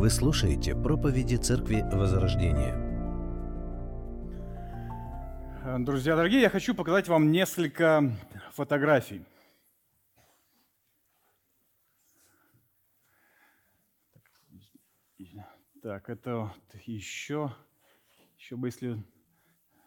[0.00, 2.74] Вы слушаете проповеди Церкви Возрождения.
[5.80, 8.10] Друзья дорогие, я хочу показать вам несколько
[8.52, 9.26] фотографий.
[15.82, 17.54] Так, это вот еще,
[18.38, 19.04] еще бы, если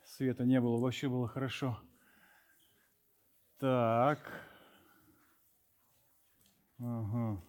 [0.05, 1.79] света не было, вообще было хорошо.
[3.57, 4.19] Так.
[6.77, 7.41] Ага.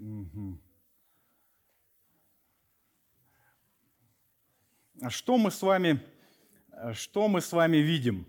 [0.00, 0.58] Угу.
[5.02, 6.00] А что мы с вами,
[6.94, 8.26] что мы с вами видим?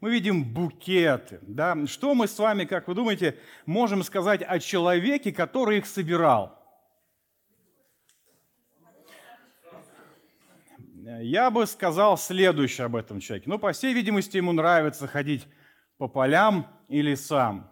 [0.00, 1.38] Мы видим букеты.
[1.42, 1.86] Да?
[1.86, 6.62] Что мы с вами, как вы думаете, можем сказать о человеке, который их собирал?
[11.20, 13.48] Я бы сказал следующее об этом человеке.
[13.48, 15.46] Ну, по всей видимости, ему нравится ходить
[15.96, 17.70] по полям и лесам.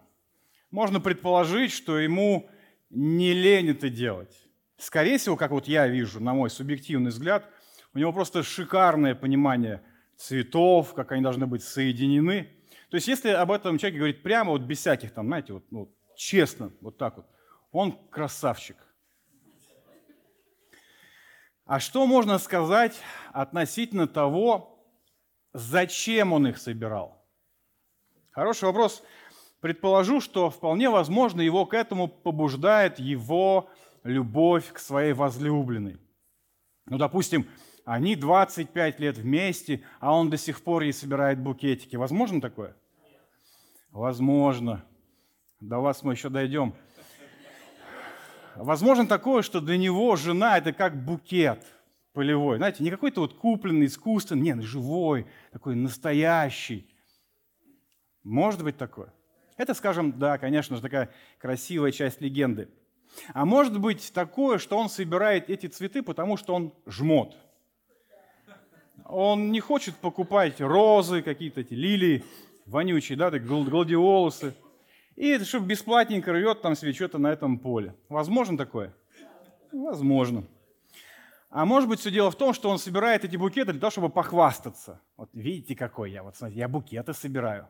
[0.71, 2.49] Можно предположить, что ему
[2.93, 4.33] не лень это делать.
[4.77, 7.49] Скорее всего, как вот я вижу, на мой субъективный взгляд,
[7.93, 9.83] у него просто шикарное понимание
[10.17, 12.49] цветов, как они должны быть соединены.
[12.89, 15.91] То есть если об этом человеке говорить прямо, вот без всяких там, знаете, вот, ну,
[16.15, 17.25] честно, вот так вот,
[17.71, 18.77] он красавчик.
[21.65, 22.99] А что можно сказать
[23.31, 24.85] относительно того,
[25.53, 27.25] зачем он их собирал?
[28.31, 29.03] Хороший вопрос.
[29.63, 33.69] Предположу, что вполне возможно его к этому побуждает его
[34.03, 36.01] любовь к своей возлюбленной.
[36.85, 37.47] Ну, допустим,
[37.85, 41.95] они 25 лет вместе, а он до сих пор ей собирает букетики.
[41.95, 42.75] Возможно такое?
[43.89, 44.83] Возможно.
[45.61, 46.75] До вас мы еще дойдем.
[48.57, 51.65] Возможно такое, что для него жена– это как букет
[52.11, 52.57] полевой.
[52.57, 56.93] Знаете, не какой-то вот купленный, искусственный, нет, живой, такой настоящий.
[58.23, 59.13] Может быть такое?
[59.63, 62.67] Это, скажем, да, конечно же, такая красивая часть легенды.
[63.33, 67.37] А может быть такое, что он собирает эти цветы, потому что он жмот.
[69.05, 72.25] Он не хочет покупать розы, какие-то эти лилии
[72.65, 74.53] вонючие, да, так гладиолусы.
[75.15, 77.95] И чтобы бесплатненько рвет там себе что-то на этом поле.
[78.09, 78.93] Возможно такое?
[79.71, 80.43] Возможно.
[81.49, 84.09] А может быть, все дело в том, что он собирает эти букеты для того, чтобы
[84.09, 84.99] похвастаться.
[85.15, 87.69] Вот видите, какой я, вот смотрите, я букеты собираю.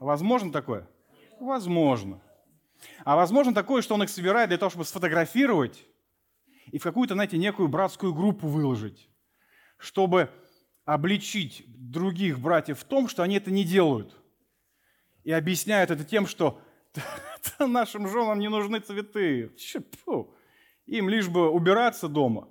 [0.00, 0.88] Возможно такое?
[1.40, 2.20] Возможно.
[3.04, 5.86] А возможно такое, что он их собирает для того, чтобы сфотографировать
[6.66, 9.08] и в какую-то, знаете, некую братскую группу выложить,
[9.78, 10.30] чтобы
[10.84, 14.14] обличить других братьев в том, что они это не делают.
[15.24, 16.60] И объясняют это тем, что
[17.58, 19.50] нашим женам не нужны цветы.
[20.86, 22.48] Им лишь бы убираться дома,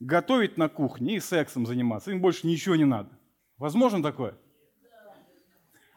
[0.00, 2.10] готовить на кухне и сексом заниматься.
[2.10, 3.10] Им больше ничего не надо.
[3.58, 4.36] Возможно такое?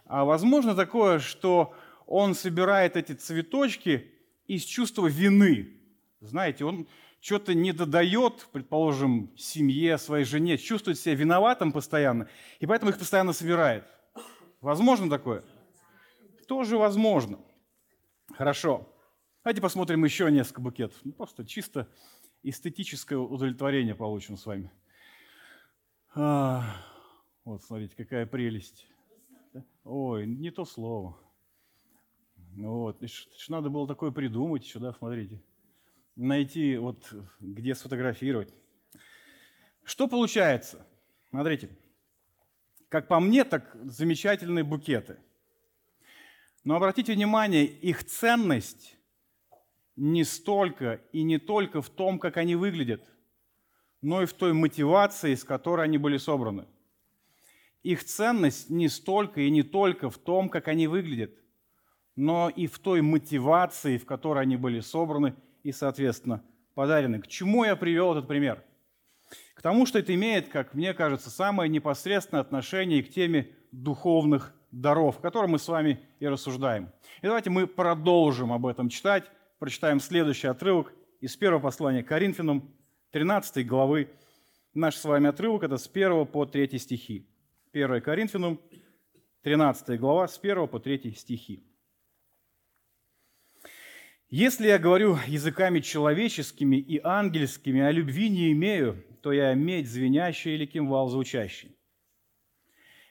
[0.06, 1.74] А возможно такое, что
[2.08, 4.10] он собирает эти цветочки
[4.48, 5.74] из чувства вины.
[6.22, 6.88] Знаете, он
[7.20, 12.30] что-то не додает, предположим, семье, своей жене, чувствует себя виноватым постоянно,
[12.60, 13.86] и поэтому их постоянно собирает.
[14.62, 15.44] Возможно такое?
[16.48, 17.40] Тоже возможно.
[18.34, 18.88] Хорошо.
[19.44, 20.98] Давайте посмотрим еще несколько букетов.
[21.04, 21.90] Ну, просто чисто
[22.42, 24.72] эстетическое удовлетворение получим с вами.
[26.16, 26.64] А,
[27.44, 28.88] вот, смотрите, какая прелесть.
[29.84, 31.18] Ой, не то слово.
[32.58, 33.02] Вот,
[33.50, 35.42] надо было такое придумать еще, да, смотрите.
[36.16, 38.54] Найти, вот, где сфотографировать.
[39.84, 40.86] Что получается?
[41.30, 41.70] Смотрите,
[42.90, 45.18] как по мне, так замечательные букеты.
[46.64, 48.98] Но обратите внимание, их ценность
[49.96, 53.08] не столько и не только в том, как они выглядят,
[54.02, 56.66] но и в той мотивации, с которой они были собраны–
[57.88, 61.32] их ценность не столько и не только в том, как они выглядят,
[62.18, 67.22] но и в той мотивации, в которой они были собраны и, соответственно, подарены.
[67.22, 68.64] К чему я привел этот пример?
[69.54, 75.20] К тому, что это имеет, как мне кажется, самое непосредственное отношение к теме духовных даров,
[75.20, 76.92] о которой мы с вами и рассуждаем.
[77.22, 79.26] И давайте мы продолжим об этом читать.
[79.60, 82.72] Прочитаем следующий отрывок из первого послания к Коринфянам,
[83.12, 84.10] 13 главы.
[84.74, 87.28] Наш с вами отрывок– это с 1 по 3 стихи.
[87.74, 88.60] 1 Коринфянам,
[89.44, 91.67] 13 глава, с 1 по 3 стихи.
[94.30, 100.56] «Если я говорю языками человеческими и ангельскими, а любви не имею, то я медь звенящая
[100.56, 101.78] или кимвал звучащий.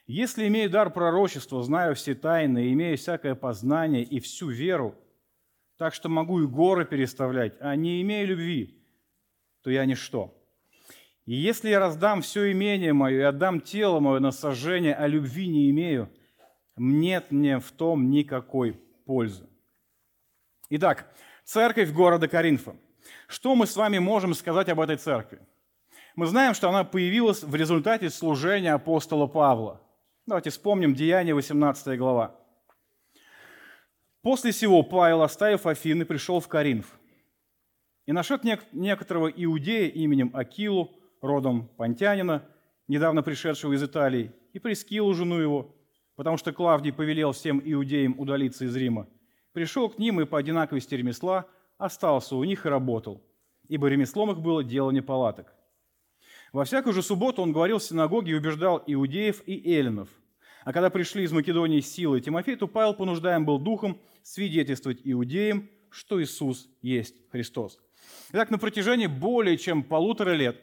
[0.07, 4.95] Если имею дар пророчества, знаю все тайны, имею всякое познание и всю веру,
[5.77, 8.83] так что могу и горы переставлять, а не имею любви,
[9.63, 10.33] то я ничто.
[11.25, 15.47] И если я раздам все имение мое и отдам тело мое на сожжение, а любви
[15.49, 16.09] не имею,
[16.77, 19.45] нет мне в том никакой пользы.
[20.69, 21.07] Итак,
[21.45, 22.75] Церковь города Коринфа.
[23.29, 25.39] Что мы с вами можем сказать об этой церкви?
[26.13, 29.81] Мы знаем, что она появилась в результате служения апостола Павла.
[30.25, 32.35] Давайте вспомним Деяние, 18 глава.
[34.21, 36.99] После сего Павел, оставив Афины, пришел в Коринф
[38.05, 38.37] и нашел
[38.73, 42.43] некоторого иудея именем Акилу, родом Понтянина,
[42.89, 45.73] недавно пришедшего из Италии, и Прескилу, жену его,
[46.17, 49.07] потому что Клавдий повелел всем иудеям удалиться из Рима.
[49.57, 51.47] Пришел к ним и по одинаковости ремесла
[51.79, 53.23] остался у них и работал,
[53.67, 55.51] ибо ремеслом их было делание палаток.
[56.53, 60.09] Во всякую же субботу он говорил в синагоге и убеждал иудеев и эллинов.
[60.63, 66.21] А когда пришли из Македонии силы Тимофей, то Павел понуждаем был духом свидетельствовать иудеям, что
[66.21, 67.79] Иисус есть Христос.
[68.29, 70.61] Итак, на протяжении более чем полутора лет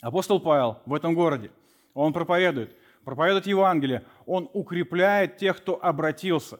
[0.00, 1.50] апостол Павел в этом городе,
[1.92, 2.74] он проповедует,
[3.04, 6.58] проповедует Евангелие, он укрепляет тех, кто обратился.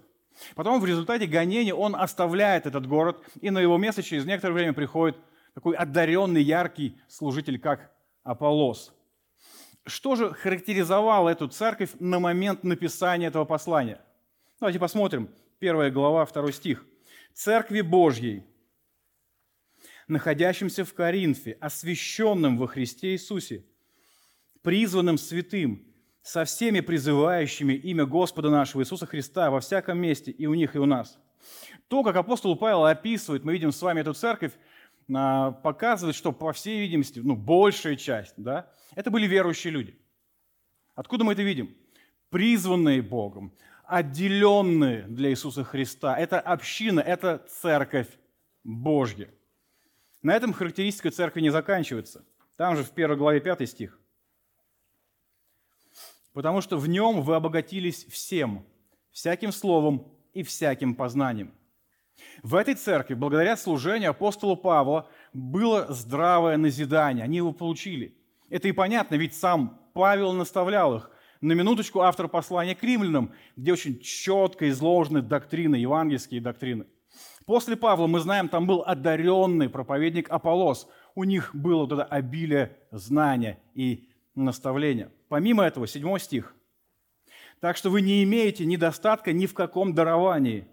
[0.55, 4.73] Потом в результате гонения он оставляет этот город, и на его место через некоторое время
[4.73, 5.17] приходит
[5.55, 7.93] такой одаренный, яркий служитель, как
[8.23, 8.93] Аполлос.
[9.85, 14.01] Что же характеризовало эту церковь на момент написания этого послания?
[14.61, 15.29] Давайте посмотрим.
[15.59, 16.85] Первая глава, второй стих.
[17.35, 18.45] «Церкви Божьей,
[20.07, 23.65] находящимся в Коринфе, освященным во Христе Иисусе,
[24.63, 25.92] призванным святым,
[26.23, 30.79] со всеми призывающими имя Господа нашего Иисуса Христа во всяком месте, и у них, и
[30.79, 31.19] у нас».
[31.89, 34.53] То, как апостол Павел описывает, мы видим с вами эту церковь,
[35.13, 39.99] а, показывает, что, по всей видимости, ну, большая часть, да, это были верующие люди.
[40.95, 41.75] Откуда мы это видим?
[42.31, 43.53] Призванные Богом,
[43.85, 46.17] отделенные для Иисуса Христа.
[46.17, 48.09] Это община, это церковь
[48.65, 49.29] Божья.
[50.23, 52.25] На этом характеристика церкви не заканчивается.
[52.57, 53.99] Там же в 1 главе 5 стих.
[56.33, 58.65] «Потому что в нем вы обогатились всем,
[59.11, 61.53] всяким словом и всяким познанием».
[62.43, 67.25] В этой церкви, благодаря служению апостола Павла, было здравое назидание.
[67.25, 68.17] Они его получили.
[68.49, 71.11] Это и понятно, ведь сам Павел наставлял их.
[71.41, 76.87] На минуточку автор послания к римлянам, где очень четко изложены доктрины, евангельские доктрины.
[77.47, 80.89] После Павла, мы знаем, там был одаренный проповедник Аполос.
[81.15, 85.13] У них было вот это обилие знания и наставления.
[85.29, 86.55] Помимо этого, 7 стих.
[87.61, 90.67] «Так что вы не имеете недостатка ни в каком даровании,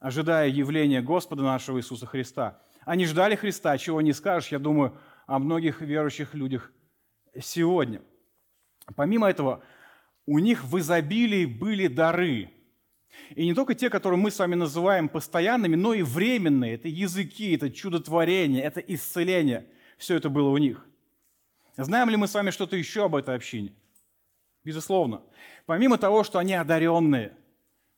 [0.00, 2.62] ожидая явления Господа нашего Иисуса Христа.
[2.84, 6.72] Они ждали Христа, чего не скажешь, я думаю, о многих верующих людях
[7.40, 8.00] сегодня.
[8.96, 9.62] Помимо этого,
[10.26, 12.50] у них в изобилии были дары.
[13.34, 16.74] И не только те, которые мы с вами называем постоянными, но и временные.
[16.74, 19.66] Это языки, это чудотворение, это исцеление.
[19.98, 20.87] Все это было у них.
[21.84, 23.72] Знаем ли мы с вами что-то еще об этой общине?
[24.64, 25.22] Безусловно.
[25.64, 27.36] Помимо того, что они одаренные,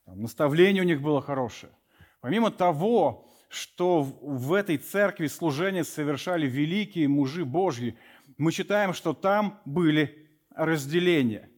[0.06, 1.73] наставление у них было хорошее,
[2.21, 7.97] Помимо того, что в этой церкви служение совершали великие мужи Божьи,
[8.37, 11.49] мы читаем, что там были разделения.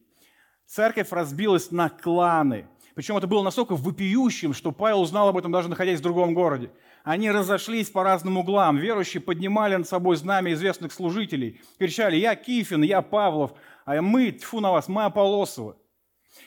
[0.65, 2.67] Церковь разбилась на кланы.
[2.95, 6.71] Причем это было настолько вопиющим, что Павел узнал об этом даже находясь в другом городе.
[7.03, 8.77] Они разошлись по разным углам.
[8.77, 11.61] Верующие поднимали над собой знамя известных служителей.
[11.77, 13.53] Кричали, я Кифин, я Павлов,
[13.85, 15.75] а мы, тьфу на вас, мы Аполосовы.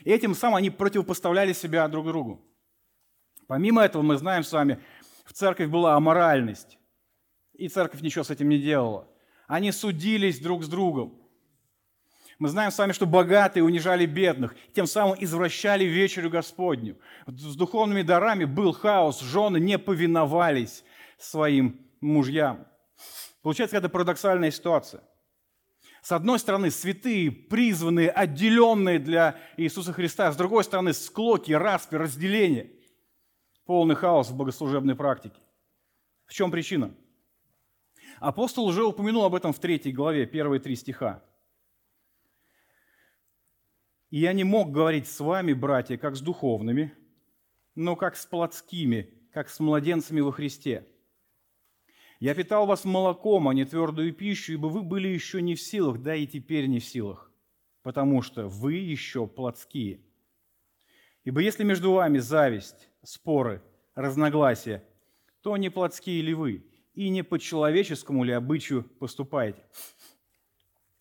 [0.05, 2.43] И этим самым они противопоставляли себя друг другу.
[3.47, 4.81] Помимо этого мы знаем с вами,
[5.25, 6.79] в церковь была аморальность.
[7.53, 9.07] И церковь ничего с этим не делала.
[9.47, 11.21] Они судились друг с другом.
[12.39, 16.99] Мы знаем с вами, что богатые унижали бедных, тем самым извращали вечерю Господню.
[17.27, 20.85] С духовными дарами был хаос, жены не повиновались
[21.19, 22.67] своим мужьям.
[23.43, 25.03] Получается какая-то парадоксальная ситуация.
[26.03, 30.31] С одной стороны, святые, призванные, отделенные для Иисуса Христа.
[30.31, 32.71] С другой стороны, склоки, распи, разделения
[33.67, 35.41] полный хаос в богослужебной практике.
[36.27, 36.95] В чем причина?
[38.19, 41.23] Апостол уже упомянул об этом в третьей главе, первые три стиха.
[44.11, 46.93] «И я не мог говорить с вами, братья, как с духовными,
[47.75, 50.87] но как с плотскими, как с младенцами во Христе.
[52.19, 56.03] Я питал вас молоком, а не твердую пищу, ибо вы были еще не в силах,
[56.03, 57.31] да и теперь не в силах,
[57.83, 60.01] потому что вы еще плотские.
[61.25, 63.63] Ибо если между вами зависть, споры,
[63.95, 64.83] разногласия,
[65.43, 69.63] то не плотские ли вы, и не по человеческому ли обычаю поступаете.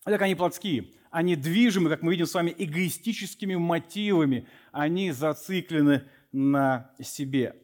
[0.05, 6.91] Так они плотские, они движимы, как мы видим с вами, эгоистическими мотивами, они зациклены на
[7.01, 7.55] себе.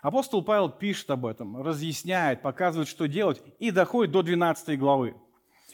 [0.00, 5.16] Апостол Павел пишет об этом, разъясняет, показывает, что делать, и доходит до 12 главы,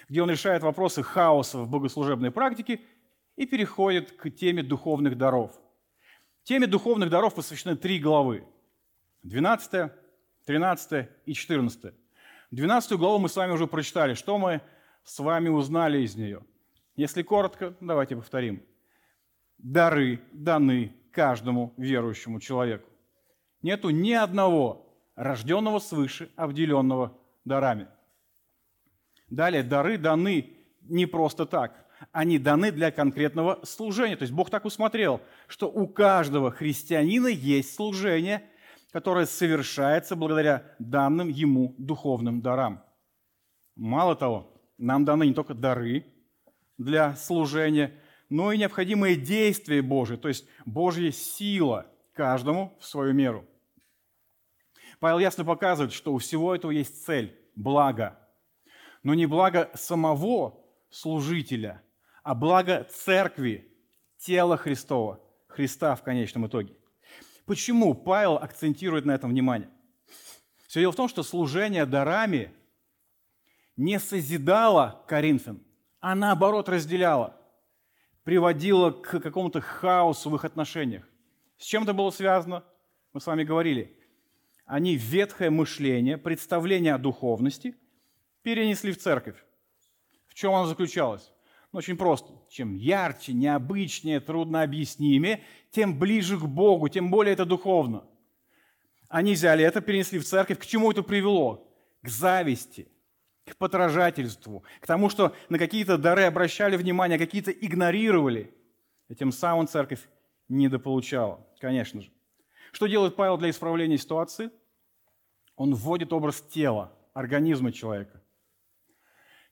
[0.09, 2.81] где он решает вопросы хаоса в богослужебной практике
[3.37, 5.53] и переходит к теме духовных даров.
[6.45, 8.45] Теме духовных даров посвящены три главы.
[9.25, 9.93] 12,
[10.47, 11.93] 13 и 14.
[12.51, 14.15] 12 главу мы с вами уже прочитали.
[14.15, 14.63] Что мы
[15.05, 16.45] с вами узнали из нее?
[16.97, 18.63] Если коротко, давайте повторим.
[19.59, 22.89] Дары даны каждому верующему человеку.
[23.63, 27.89] Нету ни одного рожденного свыше, обделенного дарами.
[29.31, 31.87] Далее, дары даны не просто так.
[32.11, 34.17] Они даны для конкретного служения.
[34.17, 38.43] То есть Бог так усмотрел, что у каждого христианина есть служение,
[38.91, 42.83] которое совершается благодаря данным ему духовным дарам.
[43.77, 46.07] Мало того, нам даны не только дары
[46.79, 47.93] для служения,
[48.29, 53.47] но и необходимые действия Божьи, то есть Божья сила каждому в свою меру.
[55.00, 58.19] Павел ясно показывает, что у всего этого есть цель– благо.
[59.02, 61.83] Но не благо самого служителя,
[62.23, 63.69] а благо церкви,
[64.19, 66.76] тела Христова, Христа в конечном итоге.
[67.47, 69.69] Почему Павел акцентирует на этом внимание?
[70.69, 72.55] Все дело в том, что служение дарами
[73.76, 75.62] не созидало Коринфян,
[76.00, 77.37] а наоборот разделяло
[78.25, 81.09] приводило к какому-то хаосу в их отношениях.
[81.59, 82.64] С чем это было связано?
[83.12, 83.97] Мы с вами говорили.
[84.64, 87.76] Они ветхое мышление, представление о духовности
[88.43, 89.37] перенесли в церковь.
[90.26, 91.33] В чем оно заключалось?
[91.73, 92.33] Ну, очень просто.
[92.49, 98.05] Чем ярче, необычнее, труднообъяснимее, тем ближе к Богу, тем более это духовно.
[99.09, 100.59] Они взяли это, перенесли в церковь.
[100.59, 101.69] К чему это привело?
[102.02, 102.88] К зависти,
[103.45, 108.55] к подражательству, к тому, что на какие-то дары обращали внимание, а какие-то игнорировали.
[109.09, 110.09] И тем самым церковь
[110.49, 112.11] недополучала, конечно же.
[112.73, 114.51] Что делает Павел для исправления ситуации?
[115.57, 118.23] Он вводит образ тела, организма человека.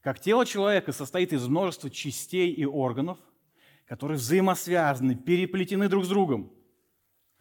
[0.00, 3.18] Как тело человека состоит из множества частей и органов,
[3.86, 6.52] которые взаимосвязаны, переплетены друг с другом.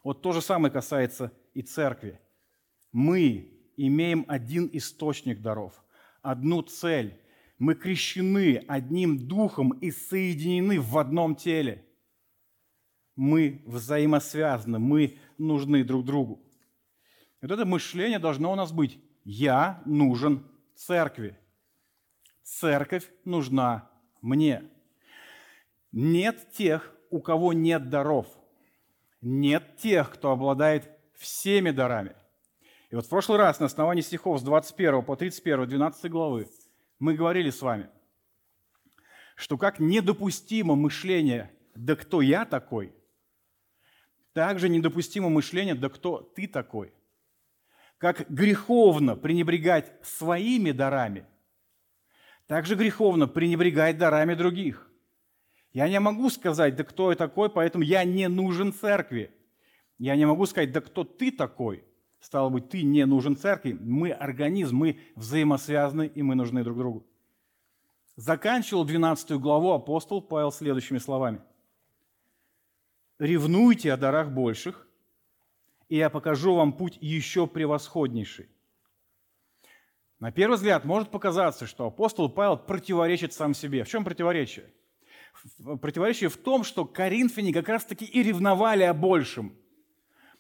[0.04, 2.20] Вот то же самое касается и церкви.
[2.92, 5.82] Мы имеем один источник даров–
[6.22, 7.20] одну цель.
[7.58, 11.86] Мы крещены одним духом и соединены в одном теле.
[13.16, 16.42] Мы взаимосвязаны, мы нужны друг другу.
[17.42, 19.00] Вот это мышление должно у нас быть.
[19.24, 20.46] Я нужен
[20.76, 21.38] церкви.
[22.44, 23.90] Церковь нужна
[24.22, 24.64] мне.
[25.92, 28.28] Нет тех, у кого нет даров.
[29.22, 32.16] Нет тех, кто обладает всеми дарами.
[32.90, 36.48] И вот в прошлый раз на основании стихов с 21 по 31, 12 главы
[36.98, 37.90] мы говорили с вами,
[39.36, 42.94] что как недопустимо мышление «да кто я такой»,
[44.34, 46.94] также недопустимо мышление «да кто ты такой».
[48.00, 51.26] Как греховно пренебрегать своими дарами,
[52.48, 54.90] также греховно пренебрегать дарами других.
[55.74, 59.32] Я не могу сказать, да кто я такой, поэтому я не нужен церкви.
[59.98, 61.84] Я не могу сказать, да кто ты такой,
[62.20, 67.08] Стало быть, ты не нужен церкви, мы организм, мы взаимосвязаны, и мы нужны друг другу.
[68.16, 71.42] Заканчивал 12 главу апостол Павел следующими словами.
[73.18, 74.88] «Ревнуйте о дарах больших,
[75.88, 78.50] и я покажу вам путь еще превосходнейший».
[80.20, 83.86] На первый взгляд может показаться, что апостол Павел противоречит сам себе.
[83.86, 84.74] В чем противоречие?
[85.82, 89.56] Противоречие в том, что коринфяне как раз-таки и ревновали о большем–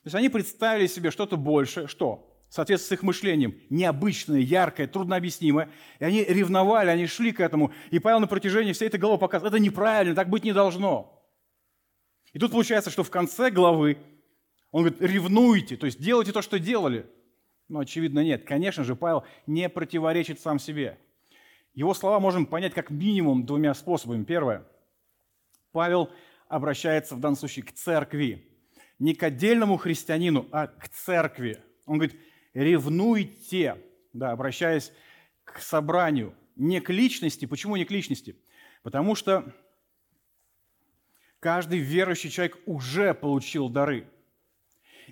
[0.03, 2.29] то есть они представили себе что-то большее, что?
[2.49, 5.69] соответственно, с их мышлением, необычное, яркое, труднообъяснимое.
[5.99, 7.71] И они ревновали, они шли к этому.
[7.91, 11.23] И Павел на протяжении всей этой главы показывает, это неправильно, так быть не должно.
[12.33, 13.97] И тут получается, что в конце главы
[14.71, 17.07] он говорит, ревнуйте, то есть делайте то, что делали.
[17.69, 18.45] Но, очевидно, нет.
[18.45, 20.99] Конечно же, Павел не противоречит сам себе.
[21.73, 24.23] Его слова можем понять как минимум двумя способами.
[24.23, 24.67] Первое.
[25.71, 26.09] Павел
[26.47, 28.48] обращается в данном случае к церкви
[28.99, 31.63] не к отдельному христианину, а к церкви.
[31.85, 32.19] Он говорит,
[32.53, 33.77] ревнуйте,
[34.13, 34.91] да, обращаясь
[35.45, 37.45] к собранию, не к личности.
[37.45, 38.35] Почему не к личности?
[38.83, 39.53] Потому что
[41.39, 44.07] каждый верующий человек уже получил дары.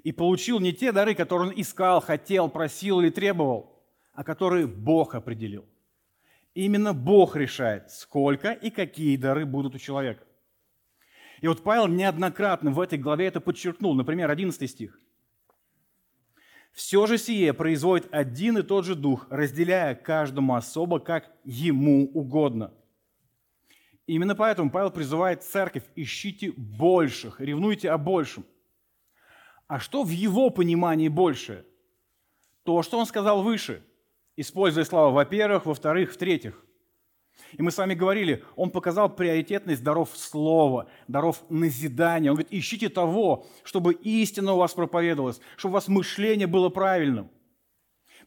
[0.04, 5.16] И получил не те дары, которые он искал, хотел, просил или требовал, а которые Бог
[5.16, 5.66] определил.
[6.54, 10.27] Именно Бог решает, сколько и какие дары будут у человека.
[11.42, 13.94] И вот Павел неоднократно в этой главе это подчеркнул.
[13.96, 15.00] Например, 11 стих.
[16.72, 22.74] «Все же сие производит один и тот же Дух, разделяя каждому особо, как ему угодно».
[24.06, 28.46] Именно поэтому Павел призывает церковь, ищите больших, ревнуйте о большем.
[29.68, 31.66] А что в его понимании больше?
[32.64, 33.84] То, что он сказал выше,
[34.38, 36.64] используя слова «во-первых», «во-вторых», «в-третьих».
[37.54, 42.30] И мы с вами говорили, он показал приоритетность даров слова, даров назидания.
[42.30, 47.30] Он говорит, ищите того, чтобы истина у вас проповедовалась, чтобы у вас мышление было правильным.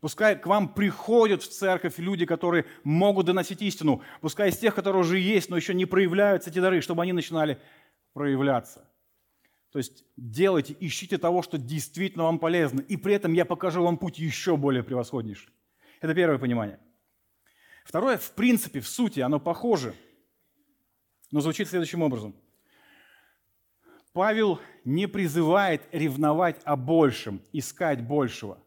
[0.01, 4.03] Пускай к вам приходят в церковь люди, которые могут доносить истину.
[4.23, 7.61] Пускай из тех, которые уже есть, но еще не проявляются эти дары, чтобы они начинали
[8.15, 8.89] проявляться.
[9.73, 12.81] То есть делайте, ищите того, что действительно вам полезно.
[12.81, 15.53] И при этом я покажу вам путь еще более превосходнейший.
[16.01, 16.79] Это первое понимание.
[17.85, 19.95] Второе, в принципе, в сути, оно похоже,
[21.31, 22.35] но звучит следующим образом.
[24.13, 28.59] Павел не призывает ревновать о большем, искать большего.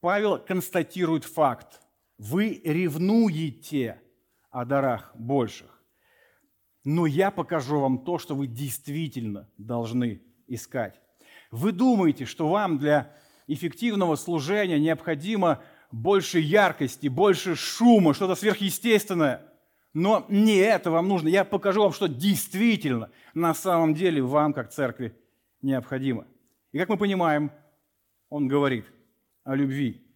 [0.00, 1.80] Павел констатирует факт.
[2.18, 4.00] Вы ревнуете
[4.50, 5.82] о дарах больших.
[6.84, 11.00] Но я покажу вам то, что вы действительно должны искать.
[11.50, 13.14] Вы думаете, что вам для
[13.46, 19.42] эффективного служения необходимо больше яркости, больше шума, что-то сверхъестественное.
[19.92, 21.28] Но не это вам нужно.
[21.28, 25.16] Я покажу вам, что действительно на самом деле вам, как церкви,
[25.62, 26.26] необходимо.
[26.72, 27.50] И как мы понимаем,
[28.28, 28.86] он говорит
[29.44, 30.06] о любви.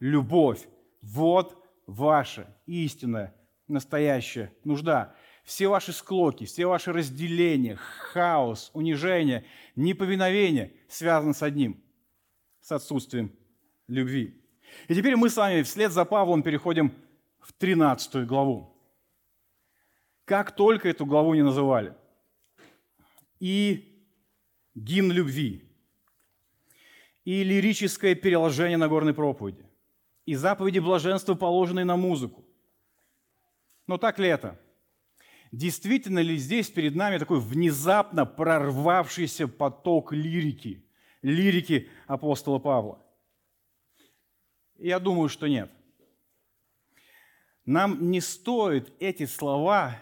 [0.00, 0.66] Любовь–
[1.02, 3.34] вот ваша истинная,
[3.68, 5.14] настоящая нужда.
[5.44, 9.44] Все ваши склоки, все ваши разделения, хаос, унижение,
[9.76, 11.82] неповиновение связаны с одним–
[12.60, 13.32] с отсутствием
[13.88, 14.39] любви.
[14.88, 16.92] И теперь мы с вами вслед за Павлом переходим
[17.40, 18.74] в 13 главу.
[20.24, 21.94] Как только эту главу не называли.
[23.40, 23.90] И
[24.74, 25.64] гимн любви,
[27.24, 29.64] и лирическое переложение на горной проповеди,
[30.26, 32.44] и заповеди блаженства, положенные на музыку.
[33.86, 34.58] Но так ли это?
[35.52, 40.84] Действительно ли здесь перед нами такой внезапно прорвавшийся поток лирики,
[41.22, 43.04] лирики апостола Павла?
[44.80, 45.70] Я думаю, что нет.
[47.66, 50.00] Нам не стоит эти слова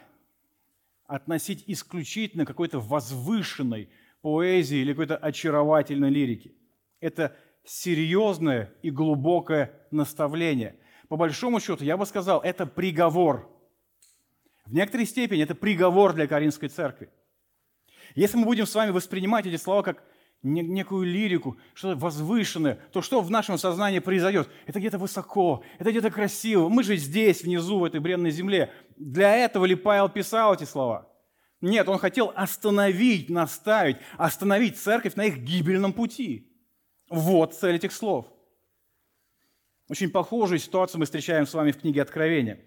[1.04, 3.90] относить исключительно к какой-то возвышенной
[4.22, 6.52] поэзии или какой-то очаровательной лирике.
[7.00, 10.78] Это серьезное и глубокое наставление.
[11.08, 13.50] По большому счету, я бы сказал, это приговор.
[14.64, 17.10] В некоторой степени это приговор для Каринской церкви.
[18.14, 20.04] Если мы будем с вами воспринимать эти слова как
[20.42, 24.48] некую лирику, что-то возвышенное, то что в нашем сознании произойдет?
[24.66, 26.68] Это где-то высоко, это где-то красиво.
[26.68, 28.72] Мы же здесь, внизу, в этой бренной земле.
[28.96, 31.10] Для этого ли Павел писал эти слова?
[31.60, 36.52] Нет, он хотел остановить, наставить, остановить церковь на их гибельном пути.
[37.10, 38.26] Вот цель этих слов.
[39.88, 42.60] Очень похожую ситуацию мы встречаем с вами в книге Откровения.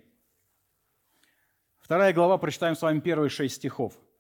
[1.79, 3.93] Вторая глава, прочитаем с вами первые шесть стихов–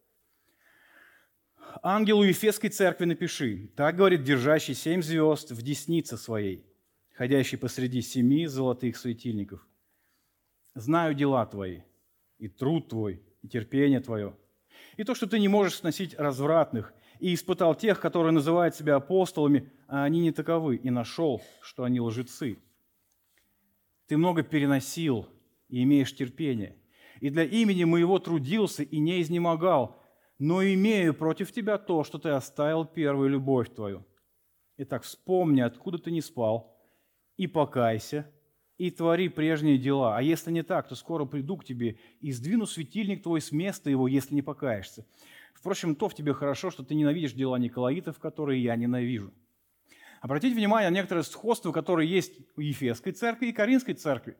[1.83, 6.65] ангелу Ефесской церкви напиши, так говорит держащий семь звезд в деснице своей,
[7.13, 9.65] ходящий посреди семи золотых светильников.
[10.73, 11.81] Знаю дела твои,
[12.37, 14.35] и труд твой, и терпение твое,
[14.97, 19.71] и то, что ты не можешь сносить развратных, и испытал тех, которые называют себя апостолами,
[19.87, 22.57] а они не таковы, и нашел, что они лжецы.
[24.07, 25.27] Ты много переносил
[25.69, 26.75] и имеешь терпение,
[27.19, 30.00] и для имени моего трудился и не изнемогал,
[30.41, 34.03] но имею против тебя то, что ты оставил первую любовь твою.
[34.77, 36.75] Итак, вспомни, откуда ты не спал,
[37.37, 38.25] и покайся,
[38.79, 40.17] и твори прежние дела.
[40.17, 43.91] А если не так, то скоро приду к тебе и сдвину светильник твой с места
[43.91, 45.05] его, если не покаешься.
[45.53, 49.31] Впрочем, то в тебе хорошо, что ты ненавидишь дела Николаитов, которые я ненавижу.
[50.21, 54.35] Обратите внимание на некоторые сходства, которые есть у Ефесской церкви и Каринской церкви.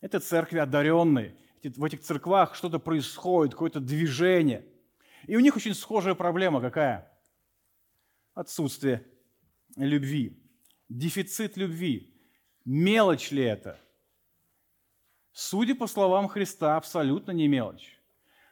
[0.00, 1.34] Это церкви одаренные.
[1.64, 4.66] В этих церквах что-то происходит, какое-то движение–
[5.26, 7.10] и у них очень схожая проблема какая?
[8.34, 9.06] Отсутствие
[9.76, 10.38] любви,
[10.88, 12.08] дефицит любви.
[12.64, 13.78] Мелочь ли это?
[15.32, 17.98] Судя по словам Христа, абсолютно не мелочь.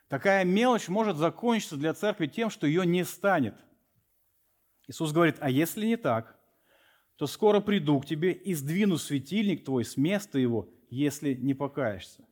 [0.09, 3.55] Такая мелочь может закончиться для церкви тем, что ее не станет.
[4.89, 6.37] Иисус говорит, а если не так,
[7.17, 12.25] то скоро приду к тебе и сдвину светильник твой с места его, если не покаешься.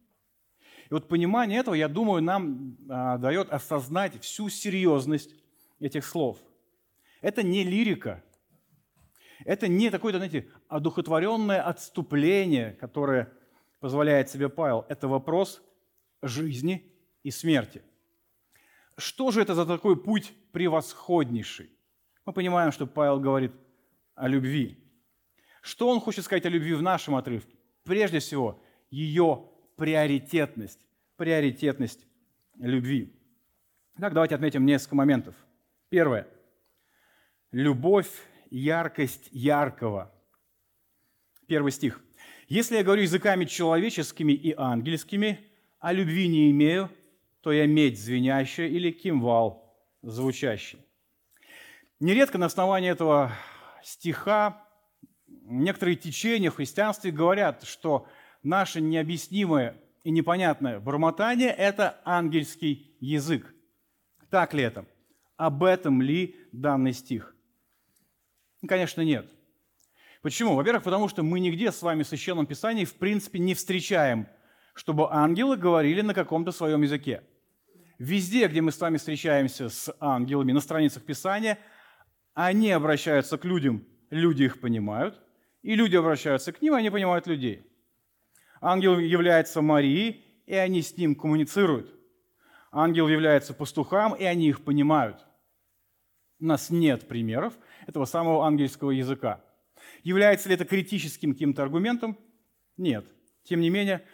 [0.91, 5.35] И вот понимание этого, я думаю, нам а, дает осознать всю серьезность
[5.81, 6.39] этих слов.
[7.21, 8.23] Это не лирика.
[9.45, 13.31] Это не такое-то, знаете, одухотворенное отступление, которое
[13.81, 14.87] позволяет себе Павел.
[14.89, 15.63] Это вопрос
[16.23, 16.91] жизни
[17.23, 17.83] и смерти.
[18.97, 21.71] Что же это за такой путь превосходнейший?
[22.25, 23.53] Мы понимаем, что Павел говорит
[24.15, 24.83] о любви.
[25.61, 27.57] Что он хочет сказать о любви в нашем отрывке?
[27.85, 29.45] Прежде всего, ее
[29.79, 30.81] приоритетность,
[31.17, 32.05] приоритетность
[32.59, 33.15] любви.
[33.99, 35.37] Так, давайте отметим несколько моментов.
[35.89, 36.27] Первое.
[37.53, 38.11] Любовь,
[38.51, 40.13] яркость яркого.
[41.47, 42.01] Первый стих.
[42.49, 45.39] «Если я говорю языками человеческими и ангельскими,
[45.79, 46.91] а любви не имею,
[47.41, 50.81] то я медь звенящая или кимвал звучащий».
[52.01, 53.33] Нередко на основании этого
[53.85, 54.67] стиха
[55.27, 58.09] некоторые течения в христианстве говорят, что
[58.43, 63.55] наше необъяснимое и непонятное бормотание– это ангельский язык.
[64.31, 64.87] Так ли это?
[65.37, 67.35] Об этом ли данный стих?
[68.67, 69.31] Конечно, нет.
[70.23, 70.57] Почему?
[70.57, 74.27] Во-первых, потому что мы нигде с вами в Священном Писании в принципе не встречаем,
[74.75, 77.23] чтобы ангелы говорили на каком-то своем языке.
[77.99, 81.59] Везде, где мы с вами встречаемся с ангелами на страницах Писания,
[82.35, 85.21] они обращаются к людям, люди их понимают,
[85.63, 87.68] и люди обращаются к ним, они понимают людей.
[88.61, 91.95] Ангел является Марией, и они с ним коммуницируют.
[92.71, 95.25] Ангел является пастухам, и они их понимают.
[96.41, 97.55] У нас нет примеров
[97.87, 99.45] этого самого ангельского языка.
[100.03, 102.17] Является ли это критическим каким-то аргументом?
[102.77, 103.07] Нет.
[103.45, 104.05] Тем не менее,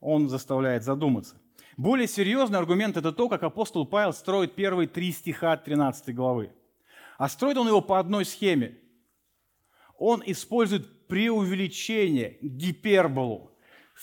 [0.00, 1.40] он заставляет задуматься.
[1.76, 6.52] Более серьезный аргумент– это то, как апостол Павел строит первые три стиха 13 главы.
[7.18, 8.78] А строит он его по одной схеме.
[9.98, 13.53] Он использует преувеличение, гиперболу.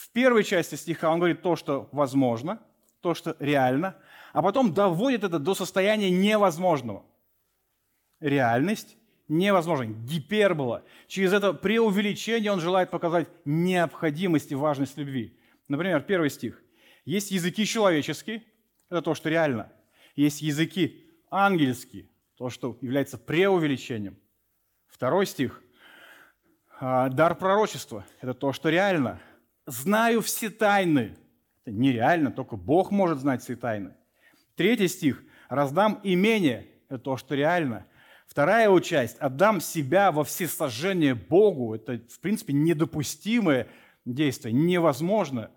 [0.02, 2.60] В первой части стиха он говорит то, что возможно,
[3.02, 3.96] то, что реально,
[4.34, 7.06] а потом доводит это до состояния невозможного.
[8.20, 10.84] Реальность невозможна, гипербола.
[11.06, 15.40] Через это преувеличение он желает показать необходимость и важность любви.
[15.68, 16.60] Например, первый стих.
[17.06, 18.44] Есть языки человеческие,
[18.90, 19.72] это то, что реально.
[20.16, 24.18] Есть языки ангельские, то, что является преувеличением.
[24.88, 25.62] Второй стих.
[26.80, 29.22] А, дар пророчества– это то, что реально.
[29.66, 31.16] Знаю все тайны.
[31.64, 33.94] Это нереально, только Бог может знать все тайны.
[34.56, 35.24] Третий стих.
[35.50, 37.86] Раздам имение– это то, что реально.
[38.28, 39.18] Вторая его часть.
[39.18, 41.76] Отдам себя во всесожжение Богу.
[41.76, 43.68] Это, в принципе, недопустимое
[44.06, 45.52] действие, невозможно.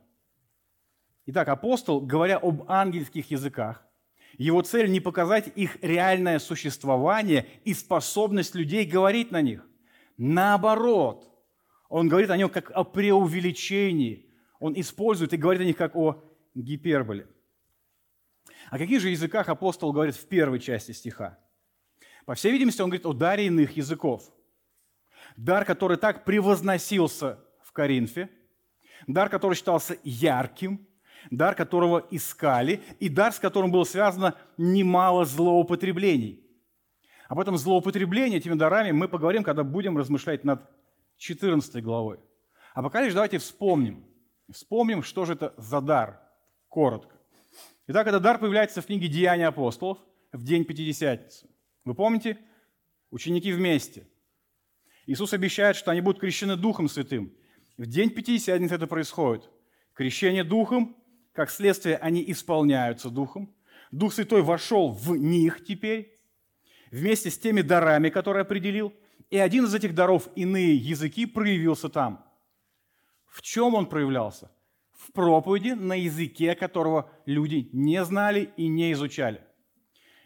[1.26, 3.86] Итак, апостол, говоря об ангельских языках,
[4.36, 9.66] его цель не показать их реальное существование и способность людей говорить на них.
[10.16, 11.33] Наоборот,
[11.94, 14.28] он говорит о нем как о преувеличении.
[14.58, 16.24] Он использует и говорит о них как о
[16.56, 17.28] гиперболе.
[18.68, 21.38] О каких же языках апостол говорит в первой части стиха?
[22.26, 24.28] По всей видимости, он говорит о даре иных языков.
[25.36, 28.28] Дар, который так превозносился в Коринфе,
[29.06, 30.84] дар, который считался ярким,
[31.30, 36.44] дар которого искали, и дар, с которым было связано немало злоупотреблений.
[37.28, 40.73] Об этом злоупотреблении этими дарами мы поговорим, когда будем размышлять над
[41.18, 42.18] 14 главой.
[42.74, 44.04] А пока лишь давайте вспомним.
[44.50, 46.20] Вспомним, что же это за дар,
[46.68, 47.14] коротко.
[47.86, 49.98] Итак, этот дар появляется в книге «Деяния апостолов»
[50.32, 51.48] в день Пятидесятницы.
[51.84, 52.38] Вы помните?
[53.10, 54.06] Ученики вместе.
[55.06, 57.32] Иисус обещает, что они будут крещены Духом Святым.
[57.76, 59.48] В день Пятидесятницы это происходит.
[59.94, 60.96] Крещение Духом
[61.34, 63.52] как следствие, они исполняются Духом.
[63.90, 66.18] Дух Святой вошел в них теперь,
[66.90, 68.94] вместе с теми дарами, которые определил.
[69.34, 72.24] И один из этих даров, иные языки, проявился там.
[73.26, 74.48] В чем он проявлялся?
[74.92, 79.40] В проповеди на языке, которого люди не знали и не изучали.